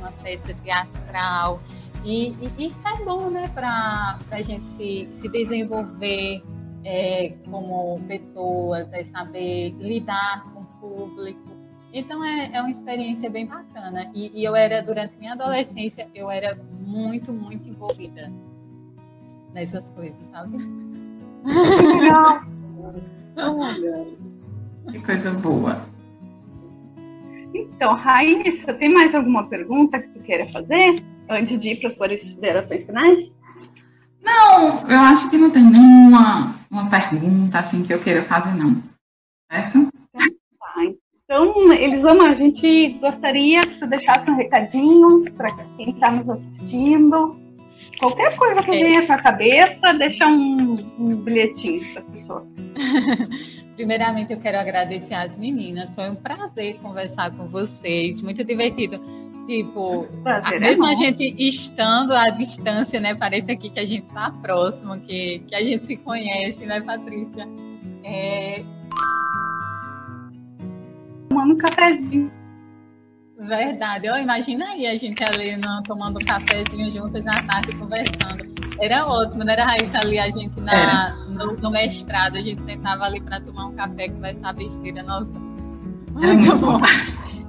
uma 0.02 0.12
peça 0.12 0.52
teatral. 0.62 1.60
E, 2.04 2.34
e 2.58 2.66
isso 2.66 2.86
é 2.86 3.04
bom, 3.04 3.30
né, 3.30 3.48
para 3.48 4.18
a 4.30 4.42
gente 4.42 4.66
se, 4.76 5.08
se 5.12 5.28
desenvolver 5.28 6.42
é, 6.84 7.34
como 7.48 8.00
pessoas, 8.08 8.92
é 8.92 9.04
saber 9.04 9.70
lidar 9.78 10.44
com 10.52 10.62
o 10.62 10.64
público. 10.80 11.40
Então 11.92 12.24
é, 12.24 12.50
é 12.52 12.60
uma 12.60 12.70
experiência 12.70 13.30
bem 13.30 13.46
bacana. 13.46 14.10
E, 14.14 14.40
e, 14.40 14.44
eu 14.44 14.56
era, 14.56 14.82
durante 14.82 15.16
minha 15.16 15.34
adolescência, 15.34 16.08
eu 16.14 16.30
era 16.30 16.58
muito, 16.80 17.32
muito 17.32 17.68
envolvida 17.68 18.32
nessas 19.52 19.88
coisas, 19.90 20.18
sabe? 20.32 20.56
Legal! 21.44 22.42
que 24.90 24.98
coisa 25.00 25.30
boa. 25.30 25.91
Então, 27.54 27.94
Raíssa, 27.94 28.72
tem 28.74 28.88
mais 28.92 29.14
alguma 29.14 29.46
pergunta 29.46 29.98
que 29.98 30.08
tu 30.08 30.20
queira 30.20 30.46
fazer 30.46 31.02
antes 31.28 31.58
de 31.58 31.70
ir 31.70 31.76
para 31.76 31.88
as 31.88 31.96
considerações 31.96 32.84
finais? 32.84 33.34
Não, 34.22 34.88
eu 34.88 35.00
acho 35.00 35.28
que 35.28 35.36
não 35.36 35.50
tem 35.50 35.64
nenhuma 35.64 36.54
uma 36.70 36.88
pergunta 36.88 37.58
assim 37.58 37.82
que 37.82 37.92
eu 37.92 38.00
queira 38.00 38.22
fazer, 38.22 38.54
não. 38.54 38.82
Certo? 39.50 39.88
Tá. 40.12 40.24
Então, 41.24 41.72
Elisama, 41.72 42.30
a 42.30 42.34
gente 42.34 42.90
gostaria 43.00 43.60
que 43.60 43.78
tu 43.78 43.86
deixasse 43.86 44.30
um 44.30 44.36
recadinho 44.36 45.30
para 45.32 45.54
quem 45.76 45.90
está 45.90 46.10
nos 46.10 46.28
assistindo. 46.28 47.36
Qualquer 47.98 48.36
coisa 48.36 48.62
que 48.62 48.70
venha 48.70 49.00
à 49.00 49.06
sua 49.06 49.18
cabeça, 49.18 49.92
deixa 49.94 50.26
um, 50.26 50.76
um 50.98 51.16
bilhetinho 51.16 51.80
para 51.92 52.02
as 52.02 52.08
pessoas. 52.08 52.46
Primeiramente, 53.76 54.32
eu 54.32 54.40
quero 54.40 54.58
agradecer 54.58 55.14
às 55.14 55.36
meninas. 55.36 55.94
Foi 55.94 56.10
um 56.10 56.16
prazer 56.16 56.76
conversar 56.78 57.30
com 57.36 57.48
vocês. 57.48 58.20
Muito 58.22 58.44
divertido. 58.44 59.00
Tipo, 59.46 60.06
prazer, 60.22 60.60
mesmo 60.60 60.86
é 60.86 60.92
a 60.92 60.94
gente 60.94 61.34
estando 61.38 62.12
à 62.12 62.28
distância, 62.30 63.00
né? 63.00 63.14
Parece 63.14 63.50
aqui 63.50 63.70
que 63.70 63.80
a 63.80 63.86
gente 63.86 64.06
está 64.06 64.30
próximo, 64.30 65.00
que, 65.00 65.40
que 65.40 65.54
a 65.54 65.64
gente 65.64 65.84
se 65.84 65.96
conhece, 65.96 66.64
né, 66.64 66.80
Patrícia? 66.80 67.48
É... 68.04 68.62
tomando 71.28 71.54
um 71.54 71.56
cafezinho. 71.56 72.30
Verdade. 73.38 74.06
Eu 74.06 74.16
imagina 74.16 74.64
aí 74.66 74.86
a 74.86 74.96
gente 74.96 75.22
ali 75.24 75.56
no, 75.56 75.82
tomando 75.82 76.20
um 76.20 76.24
cafezinho 76.24 76.90
juntas 76.90 77.24
na 77.24 77.42
tarde 77.42 77.74
conversando. 77.76 78.44
Era 78.80 79.06
ótimo, 79.06 79.44
não 79.44 79.52
era 79.52 79.64
Raíssa 79.64 79.98
ali 79.98 80.18
a 80.18 80.30
gente 80.30 80.60
na, 80.60 81.14
no, 81.28 81.56
no, 81.56 81.70
mestrado, 81.70 82.36
a 82.36 82.42
gente 82.42 82.62
sentava 82.62 83.04
ali 83.04 83.20
para 83.20 83.40
tomar 83.40 83.66
um 83.66 83.76
café, 83.76 84.08
conversar 84.08 84.52
besteira, 84.54 85.02
nossa. 85.02 85.30
Muito 86.12 86.56
bom. 86.56 86.80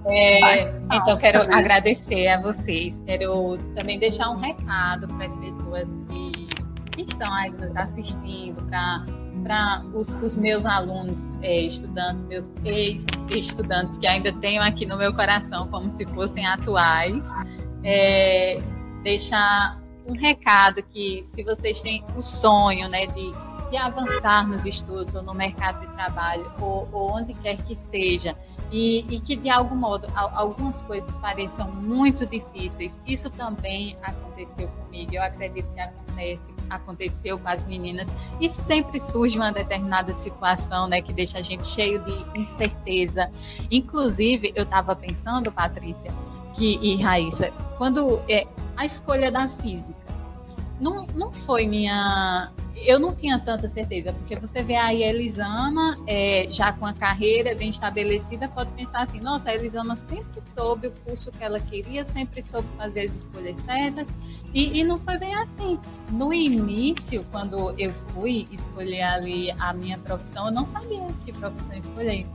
É, 0.06 0.70
então, 0.92 1.18
quero 1.18 1.42
agradecer 1.42 2.28
a 2.28 2.42
vocês. 2.42 3.02
Quero 3.06 3.58
também 3.76 3.98
deixar 4.00 4.30
um 4.32 4.38
recado 4.38 5.08
para 5.08 5.28
as 5.28 5.34
pessoas 5.34 5.90
que, 6.10 6.48
que 6.92 7.02
estão 7.04 7.34
aí 7.34 7.50
nos 7.52 7.76
assistindo, 7.76 8.62
para 9.44 9.82
os, 9.94 10.14
os, 10.16 10.36
meus 10.36 10.66
alunos, 10.66 11.20
é, 11.42 11.62
estudantes, 11.62 12.26
meus 12.26 12.50
ex-estudantes 12.66 13.98
que 13.98 14.08
ainda 14.08 14.32
tenho 14.34 14.62
aqui 14.62 14.86
no 14.86 14.98
meu 14.98 15.14
coração 15.14 15.68
como 15.68 15.90
se 15.90 16.06
fossem 16.08 16.46
atuais. 16.46 17.26
É, 17.84 18.60
deixar 19.04 19.83
um 20.06 20.13
recado 20.13 20.84
que 20.84 21.24
se 21.24 21.44
vocês 21.44 21.82
têm 21.82 22.04
o 22.16 22.22
sonho 22.22 22.89
né, 22.89 23.08
de, 23.08 23.32
de 23.70 23.78
avançar 23.78 24.48
nos 24.48 24.66
estudos 24.66 25.16
ou 25.16 25.24
no 25.24 25.34
mercado 25.34 25.82
de 25.82 25.94
trabalho 25.94 26.52
ou, 26.60 26.88
ou 26.92 27.12
onde 27.18 27.34
quer 27.34 27.58
que 27.58 27.76
seja, 27.76 28.36
e, 28.74 29.06
e, 29.08 29.20
que 29.20 29.36
de 29.36 29.52
algum 29.52 29.76
modo 29.76 30.08
algumas 30.16 30.82
coisas 30.82 31.13
pareçam 31.16 31.72
muito 31.72 32.26
difíceis. 32.26 32.92
Isso 33.06 33.30
também 33.30 33.96
aconteceu 34.02 34.68
comigo. 34.68 35.13
Eu 35.13 35.22
acredito 35.22 35.72
que 35.72 35.80
acontece, 35.80 36.42
aconteceu 36.72 37.38
com 37.38 37.48
as 37.48 37.63
meninas. 37.68 38.10
E 38.42 38.50
sempre 38.50 39.00
surge 39.00 39.38
uma 39.38 39.52
determinada 39.52 40.12
situação, 40.16 40.88
né, 40.88 41.04
que 41.04 41.13
deixa 41.13 41.38
a 41.38 41.42
gente 41.44 41.68
cheio 41.68 42.04
de 42.04 42.39
incerteza. 42.39 43.30
Inclusive, 43.70 44.52
eu 44.56 44.63
estava 44.63 44.96
pensando, 44.96 45.52
Patrícia, 45.52 46.12
que 46.56 46.80
e 46.82 47.00
Raíssa, 47.00 47.52
quando 47.78 48.20
é 48.28 48.48
a 48.76 48.88
escolha 48.88 49.32
da 49.32 49.48
física, 49.48 49.93
não, 50.84 51.08
não 51.15 51.32
foi 51.32 51.65
minha 51.65 52.52
eu 52.86 53.00
não 53.00 53.15
tinha 53.15 53.39
tanta 53.39 53.69
certeza, 53.69 54.12
porque 54.13 54.36
você 54.36 54.63
vê 54.63 54.76
aí 54.76 55.04
a 55.04 55.10
Elisama, 55.10 55.98
é, 56.08 56.48
já 56.50 56.74
com 56.74 56.86
a 56.86 56.93
carreira 56.93 57.56
bem 57.56 57.69
estabelecida, 57.69 58.48
pode 58.50 58.72
pensar 58.72 59.04
assim, 59.04 59.22
nossa, 59.22 59.50
a 59.50 59.56
Elisama 59.56 59.96
sempre 59.96 60.41
soube 60.54 60.88
o 60.88 60.91
curso 61.06 61.32
que 61.32 61.43
ela 61.43 61.60
queria, 61.60 62.04
sempre 62.04 62.43
soube 62.43 62.67
fazer 62.78 63.10
as 63.10 63.15
escolhas 63.15 63.56
certas, 63.62 64.08
e, 64.54 64.80
e 64.80 64.84
não 64.84 64.98
foi 64.98 65.17
bem 65.17 65.34
assim. 65.36 65.80
No 66.12 66.34
início, 66.34 67.24
quando 67.32 67.74
eu 67.80 67.93
fui 68.10 68.48
escolher 68.52 69.04
ali 69.04 69.52
a 69.52 69.74
minha 69.74 69.98
profissão, 70.00 70.48
eu 70.48 70.52
não 70.52 70.67
sabia 70.67 71.06
que 71.26 71.32
profissão 71.32 71.78
escolher. 71.78 72.26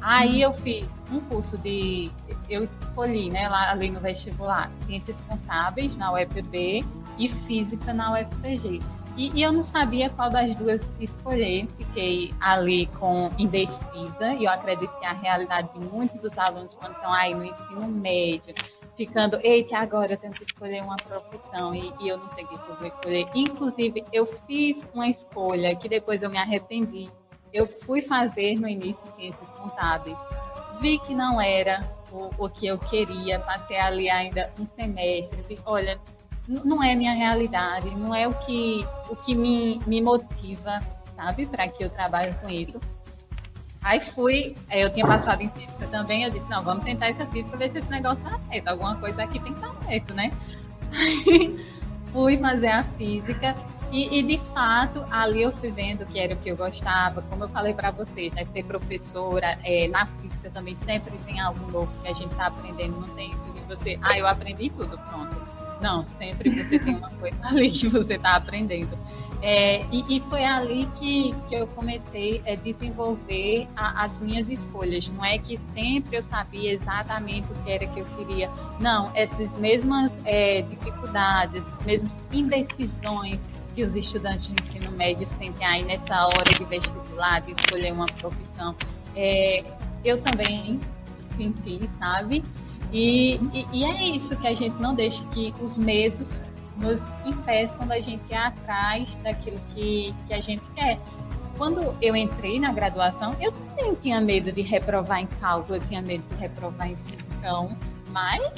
Aí 0.00 0.40
eu 0.40 0.52
fiz 0.54 0.86
um 1.10 1.18
curso 1.20 1.58
de. 1.58 2.10
Eu 2.48 2.64
escolhi, 2.64 3.28
né, 3.28 3.48
lá 3.48 3.72
ali 3.72 3.90
no 3.90 3.98
vestibular, 3.98 4.70
Ciências 4.86 5.16
Contábeis 5.26 5.96
na 5.96 6.12
UEPB 6.12 6.84
e 7.18 7.28
Física 7.28 7.92
na 7.92 8.12
UFCG. 8.12 8.80
E, 9.16 9.30
e, 9.34 9.42
eu 9.42 9.50
não 9.50 9.64
sabia 9.64 10.10
qual 10.10 10.28
das 10.28 10.54
duas 10.56 10.82
escolher, 11.00 11.66
fiquei 11.78 12.34
ali 12.38 12.86
com 12.98 13.30
indecisa, 13.38 14.34
e 14.38 14.44
eu 14.44 14.50
acredito 14.50 14.92
que 14.98 15.06
é 15.06 15.08
a 15.08 15.14
realidade 15.14 15.70
de 15.72 15.86
muitos 15.86 16.18
dos 16.20 16.36
alunos 16.36 16.74
quando 16.74 16.92
estão 16.96 17.10
aí 17.14 17.34
no 17.34 17.42
ensino 17.42 17.88
médio, 17.88 18.54
ficando, 18.94 19.38
eita, 19.42 19.78
agora 19.78 20.12
eu 20.12 20.18
tenho 20.18 20.34
que 20.34 20.44
escolher 20.44 20.82
uma 20.82 20.96
profissão, 20.96 21.74
e, 21.74 21.94
e 21.98 22.08
eu 22.08 22.18
não 22.18 22.28
sei 22.28 22.44
o 22.44 22.48
que 22.48 22.54
eu 22.56 22.76
vou 22.76 22.86
escolher. 22.86 23.26
Inclusive, 23.34 24.04
eu 24.12 24.26
fiz 24.46 24.86
uma 24.92 25.08
escolha 25.08 25.74
que 25.74 25.88
depois 25.88 26.22
eu 26.22 26.28
me 26.28 26.36
arrependi. 26.36 27.08
Eu 27.54 27.66
fui 27.86 28.02
fazer 28.02 28.60
no 28.60 28.68
início 28.68 29.06
ciências 29.16 29.48
contábeis, 29.56 30.18
vi 30.78 30.98
que 30.98 31.14
não 31.14 31.40
era 31.40 31.80
o, 32.12 32.44
o 32.44 32.50
que 32.50 32.66
eu 32.66 32.78
queria, 32.78 33.40
passei 33.40 33.78
ali 33.78 34.10
ainda 34.10 34.52
um 34.60 34.66
semestre, 34.78 35.40
vi, 35.42 35.58
olha, 35.64 35.98
não 36.48 36.82
é 36.82 36.94
minha 36.94 37.12
realidade, 37.12 37.90
não 37.90 38.14
é 38.14 38.26
o 38.26 38.34
que, 38.34 38.86
o 39.10 39.16
que 39.16 39.34
me, 39.34 39.80
me 39.86 40.00
motiva, 40.00 40.80
sabe, 41.16 41.46
para 41.46 41.68
que 41.68 41.82
eu 41.82 41.90
trabalhe 41.90 42.32
com 42.34 42.48
isso. 42.48 42.78
Aí 43.82 44.00
fui, 44.12 44.54
eu 44.70 44.92
tinha 44.92 45.06
passado 45.06 45.42
em 45.42 45.48
física 45.50 45.86
também, 45.88 46.24
eu 46.24 46.30
disse, 46.30 46.48
não, 46.48 46.62
vamos 46.62 46.84
tentar 46.84 47.08
essa 47.08 47.26
física, 47.26 47.56
ver 47.56 47.70
se 47.70 47.78
esse 47.78 47.90
negócio 47.90 48.22
tá 48.22 48.38
certo, 48.50 48.68
alguma 48.68 48.96
coisa 48.96 49.22
aqui 49.22 49.38
tem 49.38 49.52
que 49.52 49.64
estar 49.64 49.80
certo, 49.82 50.14
né? 50.14 50.30
Aí 50.92 51.56
fui 52.12 52.38
fazer 52.38 52.68
a 52.68 52.82
física 52.82 53.54
e, 53.92 54.18
e, 54.18 54.22
de 54.24 54.38
fato 54.52 55.04
ali 55.10 55.42
eu 55.42 55.52
fui 55.52 55.70
vendo 55.70 56.04
que 56.04 56.18
era 56.18 56.34
o 56.34 56.36
que 56.36 56.50
eu 56.50 56.56
gostava, 56.56 57.22
como 57.22 57.44
eu 57.44 57.48
falei 57.48 57.74
para 57.74 57.92
vocês, 57.92 58.32
né, 58.34 58.44
ser 58.44 58.64
professora, 58.64 59.56
é, 59.62 59.86
na 59.88 60.04
física 60.06 60.50
também 60.50 60.76
sempre 60.84 61.16
tem 61.18 61.38
algo 61.38 61.70
novo 61.70 61.92
que 62.02 62.08
a 62.08 62.12
gente 62.12 62.32
está 62.32 62.46
aprendendo, 62.46 63.00
não 63.00 63.08
tem 63.14 63.30
isso 63.30 63.52
de 63.52 63.60
você, 63.74 63.98
ah, 64.02 64.18
eu 64.18 64.26
aprendi 64.26 64.70
tudo, 64.70 64.98
pronto 64.98 65.55
não, 65.80 66.04
sempre 66.04 66.64
você 66.64 66.78
tem 66.78 66.96
uma 66.96 67.10
coisa 67.10 67.36
ali 67.46 67.70
que 67.70 67.88
você 67.88 68.14
está 68.14 68.36
aprendendo. 68.36 68.96
É, 69.42 69.84
e, 69.92 70.16
e, 70.16 70.20
foi 70.30 70.42
ali 70.44 70.88
que, 70.98 71.34
que 71.48 71.54
eu 71.54 71.66
comecei 71.68 72.42
a 72.46 72.54
desenvolver 72.54 73.68
a, 73.76 74.04
as 74.04 74.18
minhas 74.18 74.48
escolhas. 74.48 75.06
Não 75.08 75.24
é 75.24 75.38
que 75.38 75.58
sempre 75.74 76.16
eu 76.16 76.22
sabia 76.22 76.72
exatamente 76.72 77.46
o 77.52 77.54
que 77.62 77.70
era 77.70 77.86
que 77.86 78.00
eu 78.00 78.06
queria. 78.16 78.50
Não, 78.80 79.10
essas 79.14 79.52
mesmas 79.58 80.10
é, 80.24 80.62
dificuldades, 80.62 81.62
essas 81.64 81.84
mesmas 81.84 82.12
indecisões 82.32 83.38
que 83.74 83.84
os 83.84 83.94
estudantes 83.94 84.46
de 84.46 84.54
ensino 84.60 84.90
médio 84.92 85.26
sentem 85.26 85.66
aí 85.66 85.84
nessa 85.84 86.26
hora 86.26 86.58
de 86.58 86.64
vestibular, 86.64 87.42
de 87.42 87.52
escolher 87.52 87.92
uma 87.92 88.06
profissão, 88.06 88.74
é, 89.14 89.62
eu 90.02 90.20
também 90.22 90.80
senti, 91.36 91.88
sabe? 91.98 92.42
E, 92.92 93.34
e, 93.52 93.66
e, 93.72 93.84
é 93.84 94.04
isso 94.04 94.36
que 94.36 94.46
a 94.46 94.54
gente 94.54 94.80
não 94.80 94.94
deixa 94.94 95.24
que 95.26 95.52
os 95.60 95.76
medos 95.76 96.40
nos 96.76 97.02
impeçam 97.24 97.86
da 97.86 98.00
gente 98.00 98.22
ir 98.30 98.34
atrás 98.34 99.14
daquilo 99.22 99.58
que, 99.74 100.14
que 100.26 100.34
a 100.34 100.40
gente 100.40 100.62
quer. 100.74 100.98
Quando 101.56 101.96
eu 102.02 102.14
entrei 102.14 102.60
na 102.60 102.72
graduação, 102.72 103.34
eu 103.40 103.50
também 103.50 103.94
tinha 103.96 104.20
medo 104.20 104.52
de 104.52 104.60
reprovar 104.60 105.20
em 105.20 105.26
cálculo, 105.26 105.76
eu 105.76 105.80
tinha 105.88 106.02
medo 106.02 106.22
de 106.28 106.34
reprovar 106.34 106.90
em 106.90 106.96
fisicão, 106.96 107.74
mas 108.10 108.52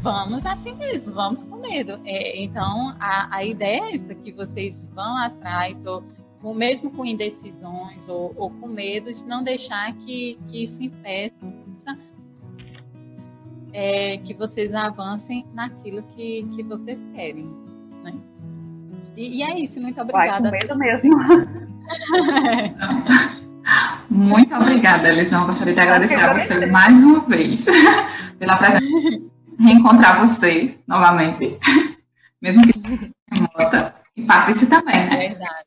vamos 0.00 0.44
assim 0.46 0.72
mesmo, 0.74 1.12
vamos 1.12 1.42
com 1.42 1.56
medo. 1.56 2.00
É, 2.04 2.42
então, 2.42 2.96
a, 2.98 3.36
a 3.36 3.44
ideia 3.44 3.82
é 3.82 3.96
essa, 3.96 4.14
que 4.14 4.32
vocês 4.32 4.82
vão 4.94 5.16
atrás, 5.18 5.84
ou, 5.84 6.02
ou 6.42 6.54
mesmo 6.54 6.90
com 6.90 7.04
indecisões, 7.04 8.08
ou, 8.08 8.32
ou 8.34 8.50
com 8.50 8.66
medos, 8.66 9.22
não 9.22 9.42
deixar 9.42 9.92
que, 9.98 10.38
que 10.48 10.62
isso 10.62 10.82
impeça 10.82 11.34
é, 13.76 14.16
que 14.16 14.32
vocês 14.32 14.72
avancem 14.72 15.44
naquilo 15.52 16.02
que, 16.14 16.48
que 16.56 16.62
vocês 16.62 16.98
querem. 17.14 17.44
Né? 18.02 18.14
E, 19.14 19.38
e 19.38 19.42
é 19.42 19.60
isso, 19.60 19.78
muito 19.78 20.00
obrigada. 20.00 20.50
Vai 20.50 20.66
com 20.66 20.74
medo 20.74 20.78
mesmo. 20.78 21.14
Muito 24.08 24.54
obrigada, 24.54 25.08
Elisão. 25.08 25.44
Gostaria 25.44 25.74
de 25.74 25.80
agradecer 25.80 26.20
a 26.20 26.32
você 26.32 26.66
mais 26.66 27.02
uma 27.02 27.18
vez 27.20 27.66
pela 28.38 28.56
presença. 28.56 28.86
Reencontrar 29.58 30.20
você 30.20 30.78
novamente, 30.86 31.58
mesmo 32.40 32.62
que 32.62 32.72
remota. 33.32 33.92
E 34.16 34.24
Patrícia 34.24 34.68
também, 34.68 35.04
né? 35.06 35.12
É 35.12 35.16
verdade. 35.30 35.64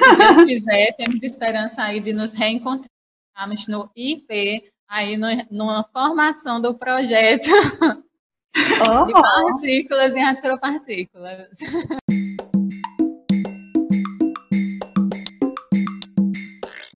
se 0.00 0.16
Deus 0.16 0.44
quiser, 0.46 0.96
temos 0.96 1.22
esperança 1.22 1.82
aí 1.82 2.00
de 2.00 2.14
nos 2.14 2.32
reencontrarmos 2.32 3.68
no 3.68 3.90
IP 3.94 4.72
aí 4.90 5.16
no, 5.16 5.28
numa 5.50 5.84
formação 5.84 6.60
do 6.60 6.76
projeto 6.76 7.48
oh. 7.48 9.06
de 9.06 9.12
partículas 9.12 10.12
e 10.12 10.18
astropartículas. 10.18 11.48